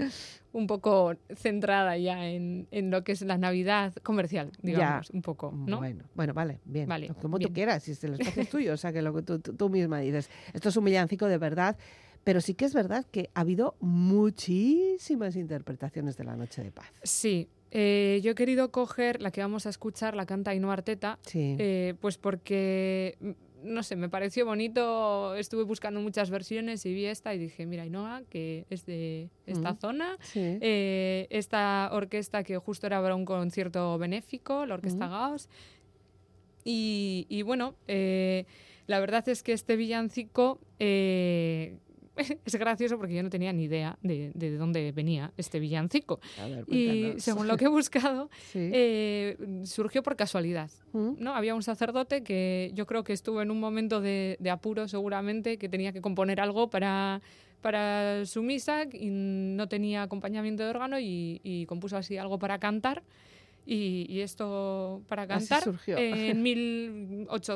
un 0.53 0.67
poco 0.67 1.15
centrada 1.37 1.97
ya 1.99 2.27
en, 2.27 2.67
en 2.71 2.91
lo 2.91 3.05
que 3.05 3.13
es 3.13 3.23
la 3.23 3.37
Navidad 3.39 3.93
comercial, 4.03 4.51
digamos, 4.63 5.11
un 5.11 5.23
poco, 5.23 5.53
¿no? 5.53 5.79
Bueno, 5.79 6.05
bueno, 6.15 6.33
vale, 6.35 6.61
bien. 6.65 6.89
Vale, 6.89 7.09
Como 7.21 7.39
tú 7.39 7.49
bien. 7.49 7.53
quieras, 7.55 7.83
si 7.83 7.93
el 8.07 8.15
espacio 8.15 8.43
es 8.43 8.49
tuyo, 8.49 8.73
o 8.73 8.77
sea, 8.77 8.93
que 8.93 9.03
lo 9.03 9.15
que 9.15 9.23
tú, 9.23 9.39
tú- 9.39 9.55
tú 9.55 9.69
misma 9.69 9.99
dices. 10.01 10.31
Esto 10.53 10.71
es 10.71 10.77
un 10.77 10.85
villancico 10.85 11.27
de 11.27 11.39
verdad, 11.39 11.77
pero 12.25 12.41
sí 12.41 12.55
que 12.55 12.65
es 12.65 12.75
verdad 12.75 13.07
que 13.11 13.31
ha 13.35 13.41
habido 13.41 13.77
muchísimas 13.81 15.37
interpretaciones 15.37 16.17
de 16.17 16.25
la 16.25 16.37
Noche 16.37 16.63
de 16.63 16.73
Paz. 16.73 16.91
Sí, 17.03 17.49
eh, 17.71 18.21
yo 18.23 18.33
he 18.33 18.35
querido 18.35 18.71
coger 18.71 19.21
la 19.21 19.31
que 19.31 19.41
vamos 19.41 19.67
a 19.67 19.71
escuchar, 19.71 20.17
la 20.17 20.27
canta 20.27 20.51
Ainhoa 20.53 20.73
Arteta, 20.73 21.19
Sí. 21.27 21.57
eh, 21.59 21.95
pues 22.01 22.19
porque, 22.19 23.17
mm, 23.21 23.31
no 23.65 23.83
sé, 23.83 23.97
me 23.97 24.09
pareció 24.09 24.45
bonito, 24.47 25.35
estuve 25.37 25.65
buscando 25.65 26.01
muchas 26.01 26.31
versiones 26.31 26.85
y 26.87 26.95
vi 26.95 27.07
esta 27.07 27.35
y 27.35 27.39
dije, 27.39 27.67
mira, 27.67 27.83
Ainhoa, 27.83 28.23
que 28.29 28.67
es 28.71 28.85
de 28.87 29.31
esta 29.47 29.73
Mm. 29.73 29.79
zona, 29.79 30.17
sí. 30.21 30.59
eh, 30.61 31.27
esta 31.31 31.89
orquesta 31.93 32.43
que 32.45 32.57
justo 32.59 32.87
era 32.87 33.01
para 33.03 33.15
un 33.15 33.25
concierto 33.25 33.99
benéfico, 33.99 34.65
la 34.67 34.75
Orquesta 34.75 35.07
Ujú. 35.07 35.15
Gauss. 35.15 35.49
Y, 36.67 37.27
y 37.29 37.43
bueno, 37.43 37.75
la 38.87 39.01
verdad 39.01 39.29
es 39.29 39.43
que 39.43 39.53
este 39.53 39.77
villancico 39.77 40.61
eh, 40.79 41.77
es 42.45 42.55
gracioso 42.57 42.97
porque 42.99 43.15
yo 43.15 43.23
no 43.23 43.31
tenía 43.31 43.53
ni 43.53 43.65
idea 43.65 43.99
de, 44.03 44.31
de 44.35 44.57
dónde 44.57 44.93
venía 44.93 45.33
este 45.37 45.61
villancico. 45.61 46.21
Ver, 46.39 46.65
Y 46.69 47.15
según 47.19 47.49
lo 47.49 47.57
que 47.57 47.65
he 47.67 47.69
buscado, 47.69 48.31
Sí. 48.53 48.71
eh, 48.73 49.37
surgió 49.65 50.03
por 50.03 50.17
casualidad. 50.17 50.71
Mm. 50.93 51.15
¿no? 51.19 51.35
Había 51.35 51.55
un 51.55 51.63
sacerdote 51.63 52.23
que 52.23 52.71
yo 52.75 52.87
creo 52.87 53.05
que 53.05 53.13
estuvo 53.13 53.43
en 53.43 53.51
un 53.51 53.61
momento 53.61 54.01
de, 54.01 54.37
de 54.41 54.51
apuro 54.51 54.87
seguramente, 54.89 55.59
que 55.59 55.69
tenía 55.69 55.93
que 55.93 56.01
componer 56.01 56.41
algo 56.41 56.71
para, 56.71 57.21
para 57.61 58.25
su 58.27 58.43
misa 58.43 58.85
y 58.93 59.09
no 59.11 59.69
tenía 59.69 60.03
acompañamiento 60.03 60.63
de 60.63 60.71
órgano 60.71 61.01
y, 61.01 61.41
y 61.43 61.67
compuso 61.67 61.97
así 61.97 62.17
algo 62.19 62.39
para 62.39 62.59
cantar. 62.59 63.03
Y, 63.67 64.07
y 64.11 64.21
esto 64.21 65.03
para 65.09 65.27
cantar 65.27 65.63
surgió. 65.65 65.97
en 65.97 66.43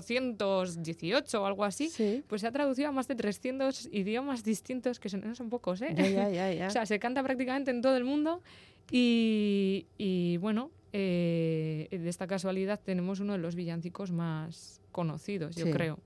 1818 0.06 1.42
o 1.42 1.46
algo 1.46 1.64
así, 1.64 1.88
Sí. 1.90 2.22
pues 2.26 2.40
se 2.40 2.46
ha 2.46 2.52
traducido 2.52 2.88
a 2.88 2.92
más 2.92 3.08
de 3.08 3.14
300 3.14 3.88
idiomas 3.92 4.42
distintos, 4.44 4.98
que 5.00 5.08
son, 5.08 5.20
no 5.26 5.34
son 5.34 5.50
pocos, 5.50 5.82
¿eh? 5.82 5.94
Ya, 5.94 6.08
ya, 6.08 6.30
ya, 6.30 6.52
ya. 6.54 6.66
O 6.68 6.70
sea, 6.70 6.86
se 6.86 6.98
canta 6.98 7.22
prácticamente 7.22 7.70
en 7.70 7.82
todo 7.82 7.96
el 7.96 8.04
mundo 8.04 8.42
y, 8.90 9.86
y, 9.98 10.36
bueno, 10.38 10.70
eh, 10.92 11.88
de 11.90 12.08
esta 12.08 12.26
casualidad 12.26 12.80
tenemos 12.82 13.20
uno 13.20 13.34
de 13.34 13.38
los 13.38 13.54
villancicos 13.54 14.10
más 14.10 14.80
conocidos, 14.92 15.54
yo 15.56 15.66
Sí. 15.66 15.70
creo, 15.72 15.98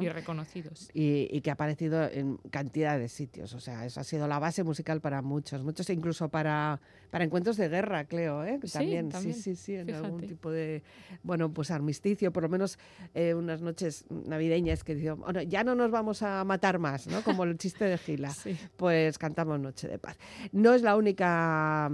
Y 0.00 0.08
reconocidos. 0.08 0.90
y, 0.92 1.28
y 1.30 1.40
que 1.40 1.50
ha 1.50 1.52
aparecido 1.54 2.04
en 2.04 2.36
cantidad 2.50 2.98
de 2.98 3.08
sitios. 3.08 3.54
O 3.54 3.60
sea, 3.60 3.84
eso 3.86 4.00
ha 4.00 4.04
sido 4.04 4.26
la 4.26 4.38
base 4.38 4.64
musical 4.64 5.00
para 5.00 5.22
muchos, 5.22 5.62
muchos 5.62 5.88
incluso 5.90 6.28
para, 6.28 6.80
para 7.10 7.24
encuentros 7.24 7.56
de 7.56 7.68
guerra, 7.68 8.04
creo, 8.06 8.44
¿eh? 8.44 8.58
Sí, 8.64 8.72
También, 8.72 9.12
sí, 9.12 9.32
sí, 9.32 9.54
sí, 9.54 9.74
en 9.76 9.94
algún 9.94 10.20
tipo 10.20 10.50
de, 10.50 10.82
bueno, 11.22 11.52
pues 11.52 11.70
armisticio, 11.70 12.32
por 12.32 12.42
lo 12.42 12.48
menos 12.48 12.78
eh, 13.14 13.34
unas 13.34 13.60
noches 13.60 14.04
navideñas 14.10 14.84
que 14.84 14.94
dicen, 14.94 15.20
bueno, 15.20 15.42
ya 15.42 15.64
no 15.64 15.74
nos 15.74 15.90
vamos 15.90 16.22
a 16.22 16.44
matar 16.44 16.78
más, 16.78 17.06
¿no? 17.06 17.22
Como 17.22 17.44
el 17.44 17.56
chiste 17.58 17.84
de 17.84 17.98
Gila. 17.98 18.30
Sí. 18.38 18.56
Pues 18.76 19.18
cantamos 19.18 19.58
Noche 19.58 19.88
de 19.88 19.98
Paz. 19.98 20.16
No 20.52 20.72
es 20.74 20.82
la 20.82 20.96
única 20.96 21.90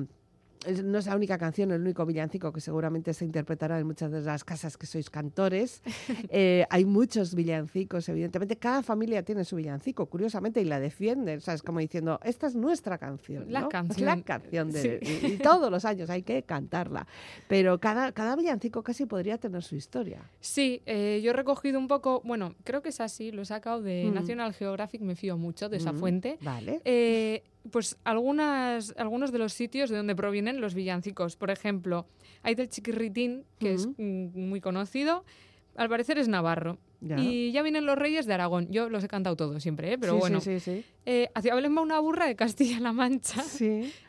no 0.84 0.98
es 0.98 1.06
la 1.06 1.16
única 1.16 1.38
canción, 1.38 1.70
el 1.72 1.80
único 1.80 2.04
villancico 2.06 2.52
que 2.52 2.60
seguramente 2.60 3.14
se 3.14 3.24
interpretará 3.24 3.78
en 3.78 3.86
muchas 3.86 4.10
de 4.10 4.20
las 4.22 4.44
casas 4.44 4.76
que 4.76 4.86
sois 4.86 5.10
cantores. 5.10 5.82
Eh, 6.36 6.66
hay 6.70 6.84
muchos 6.84 7.34
villancicos, 7.34 8.08
evidentemente. 8.08 8.56
Cada 8.56 8.82
familia 8.82 9.22
tiene 9.22 9.44
su 9.44 9.56
villancico, 9.56 10.06
curiosamente, 10.06 10.60
y 10.60 10.64
la 10.64 10.80
defiende. 10.80 11.40
¿sabes? 11.40 11.62
Como 11.62 11.78
diciendo, 11.80 12.18
esta 12.24 12.46
es 12.46 12.54
nuestra 12.56 12.98
canción. 12.98 13.44
La 13.52 13.68
canción. 13.68 14.06
La 14.06 14.22
canción 14.22 14.70
de, 14.70 15.00
Sí. 15.02 15.26
y, 15.26 15.32
y 15.34 15.36
todos 15.38 15.70
los 15.70 15.84
años 15.84 16.10
hay 16.10 16.22
que 16.22 16.42
cantarla. 16.42 17.06
Pero 17.48 17.78
cada, 17.78 18.12
cada 18.12 18.34
villancico 18.36 18.82
casi 18.82 19.06
podría 19.06 19.38
tener 19.38 19.62
su 19.62 19.76
historia. 19.76 20.22
Sí, 20.40 20.82
eh, 20.86 21.20
yo 21.22 21.30
he 21.30 21.34
recogido 21.34 21.78
un 21.78 21.88
poco, 21.88 22.20
bueno, 22.24 22.54
creo 22.64 22.82
que 22.82 22.88
es 22.88 23.00
así, 23.00 23.30
lo 23.30 23.42
he 23.42 23.46
sacado 23.46 23.82
de 23.82 24.04
Mm. 24.10 24.14
National 24.14 24.52
Geographic, 24.54 25.00
me 25.02 25.14
fío 25.16 25.36
mucho 25.36 25.68
de 25.68 25.76
esa 25.76 25.92
Mm, 25.92 25.98
fuente. 25.98 26.38
Vale. 26.40 26.80
Eh, 26.84 27.42
pues 27.70 27.96
algunas, 28.04 28.94
algunos 28.96 29.32
de 29.32 29.38
los 29.38 29.52
sitios 29.52 29.90
de 29.90 29.96
donde 29.96 30.14
provienen 30.14 30.60
los 30.60 30.74
villancicos. 30.74 31.36
Por 31.36 31.50
ejemplo, 31.50 32.06
hay 32.42 32.54
del 32.54 32.68
Chiquirritín, 32.68 33.44
que 33.58 33.74
es 33.74 33.86
mm, 33.86 34.38
muy 34.38 34.60
conocido. 34.60 35.24
Al 35.76 35.88
parecer 35.88 36.18
es 36.18 36.28
navarro. 36.28 36.78
Ya. 37.00 37.18
Y 37.18 37.52
ya 37.52 37.62
vienen 37.62 37.84
los 37.84 37.98
reyes 37.98 38.24
de 38.26 38.32
Aragón. 38.32 38.68
Yo 38.70 38.88
los 38.88 39.02
he 39.04 39.08
cantado 39.08 39.36
todos 39.36 39.62
siempre, 39.62 39.92
¿eh? 39.92 39.98
pero 39.98 40.14
Sí, 40.14 40.18
bueno. 40.20 40.40
Sí, 40.40 40.60
sí, 40.60 40.84
Eh, 41.04 41.28
hacia 41.34 41.54
Belén 41.54 41.76
va 41.76 41.82
una 41.82 41.98
burra 41.98 42.26
de 42.26 42.34
Castilla-La 42.36 42.92
Mancha. 42.92 43.42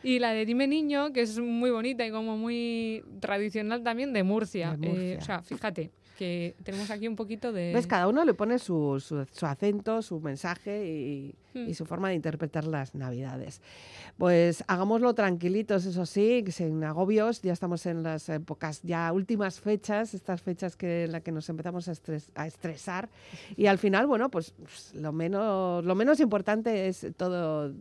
Y 0.03 0.19
la 0.19 0.31
de 0.31 0.45
Dime 0.45 0.67
Niño, 0.67 1.11
que 1.11 1.21
es 1.21 1.39
muy 1.39 1.71
bonita 1.71 2.05
y 2.05 2.11
como 2.11 2.37
muy 2.37 3.03
tradicional 3.19 3.83
también 3.83 4.13
de 4.13 4.23
Murcia. 4.23 4.77
De 4.77 4.87
Eh, 4.87 4.89
Murcia. 4.89 5.17
o 5.17 5.21
sea, 5.21 5.41
fíjate 5.41 5.91
que 6.17 6.55
tenemos 6.63 6.89
aquí 6.89 7.07
un 7.07 7.15
poquito 7.15 7.51
de... 7.51 7.73
¿Ves? 7.73 7.87
Cada 7.87 8.07
uno 8.07 8.23
le 8.25 8.33
pone 8.33 8.57
su, 8.59 8.99
su- 8.99 9.25
su 9.31 9.45
acento, 9.45 10.01
su 10.01 10.19
mensaje 10.19 10.85
y, 10.87 11.35
Hmm. 11.55 11.69
y 11.69 11.73
su 11.73 11.85
forma 11.85 12.09
de 12.09 12.15
interpretar 12.15 12.65
las 12.65 12.95
navidades. 12.95 13.61
Pues 14.17 14.63
hagámoslo 14.67 15.13
tranquilitos, 15.13 15.85
eso 15.85 16.05
sí, 16.05 16.43
sin 16.49 16.83
agobios. 16.83 17.41
Ya 17.41 17.53
estamos 17.53 17.85
en 17.85 18.03
las 18.03 18.27
épocas, 18.27 18.81
ya 18.83 19.11
últimas 19.13 19.61
fechas, 19.61 20.13
estas 20.13 20.41
fechas 20.41 20.75
que, 20.75 21.05
en 21.05 21.13
las 21.13 21.21
que 21.23 21.31
nos 21.31 21.47
empezamos 21.47 21.87
a, 21.87 21.93
estres- 21.93 22.29
a 22.35 22.45
estresar. 22.45 23.07
Y 23.55 23.67
al 23.67 23.77
final, 23.77 24.05
bueno, 24.05 24.29
pues, 24.29 24.53
pues, 24.57 24.93
lo, 24.95 25.13
menos, 25.13 25.85
lo 25.85 25.95
menos 25.95 26.19
importante 26.19 26.87
es 26.89 27.07
todo, 27.15 27.71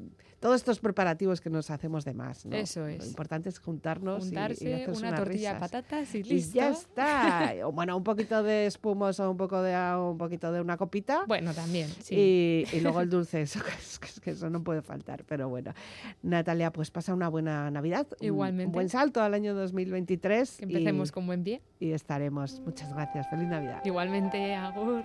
todos 0.41 0.57
estos 0.57 0.79
preparativos 0.81 1.41
que 1.41 1.51
nos 1.51 1.71
hacemos 1.71 2.05
de 2.05 2.15
más. 2.15 2.45
¿no? 2.47 2.55
Eso 2.57 2.81
Lo 2.81 2.89
es. 2.89 3.07
importante 3.07 3.49
es 3.49 3.59
juntarnos 3.59 4.31
y- 4.31 4.35
y, 4.35 4.39
hacerse 4.39 4.91
una 4.91 5.09
unas 5.09 5.21
tortilla 5.21 5.55
de 5.55 5.61
patatas 5.61 6.15
y 6.15 6.19
Y 6.19 6.23
listo. 6.25 6.55
ya 6.57 6.69
está. 6.71 7.53
O, 7.65 7.73
Bueno, 7.73 7.97
un 7.97 8.05
poquito 8.05 8.43
de 8.43 8.67
espumoso, 8.67 9.31
un 9.31 9.37
poco 9.37 9.63
de 9.63 9.75
un 9.97 10.19
poquito 10.19 10.53
de 10.53 10.61
una 10.61 10.77
copita. 10.77 11.25
Bueno, 11.27 11.53
también, 11.55 11.89
sí. 12.01 12.15
Y, 12.15 12.77
y 12.77 12.81
luego 12.81 13.01
el 13.01 13.11
dulce, 13.11 13.43
eso, 13.43 13.61
que 13.63 13.71
es- 13.71 13.99
que 13.99 14.07
es- 14.07 14.21
que 14.21 14.31
eso 14.31 14.51
no 14.51 14.63
puede 14.63 14.83
faltar, 14.83 15.25
pero 15.25 15.49
bueno. 15.49 15.73
Natalia, 16.23 16.73
pues 16.73 16.91
pasa 16.91 17.15
una 17.15 17.29
buena 17.29 17.71
Navidad, 17.71 18.07
un- 18.11 18.17
un 18.21 18.27
Igualmente. 18.27 18.73
buen 18.75 18.89
salto 18.89 19.23
al 19.23 19.35
año 19.35 19.55
2023 19.55 20.57
que 20.59 20.65
empecemos 20.65 21.09
y, 21.09 21.13
con 21.13 21.27
buen 21.27 21.43
pie. 21.45 21.63
y 21.81 21.93
estaremos. 21.93 22.61
Muchas 22.61 22.93
gracias, 22.93 23.29
feliz 23.31 23.49
Navidad. 23.49 23.81
Igualmente, 23.85 24.55
Agur. 24.55 25.03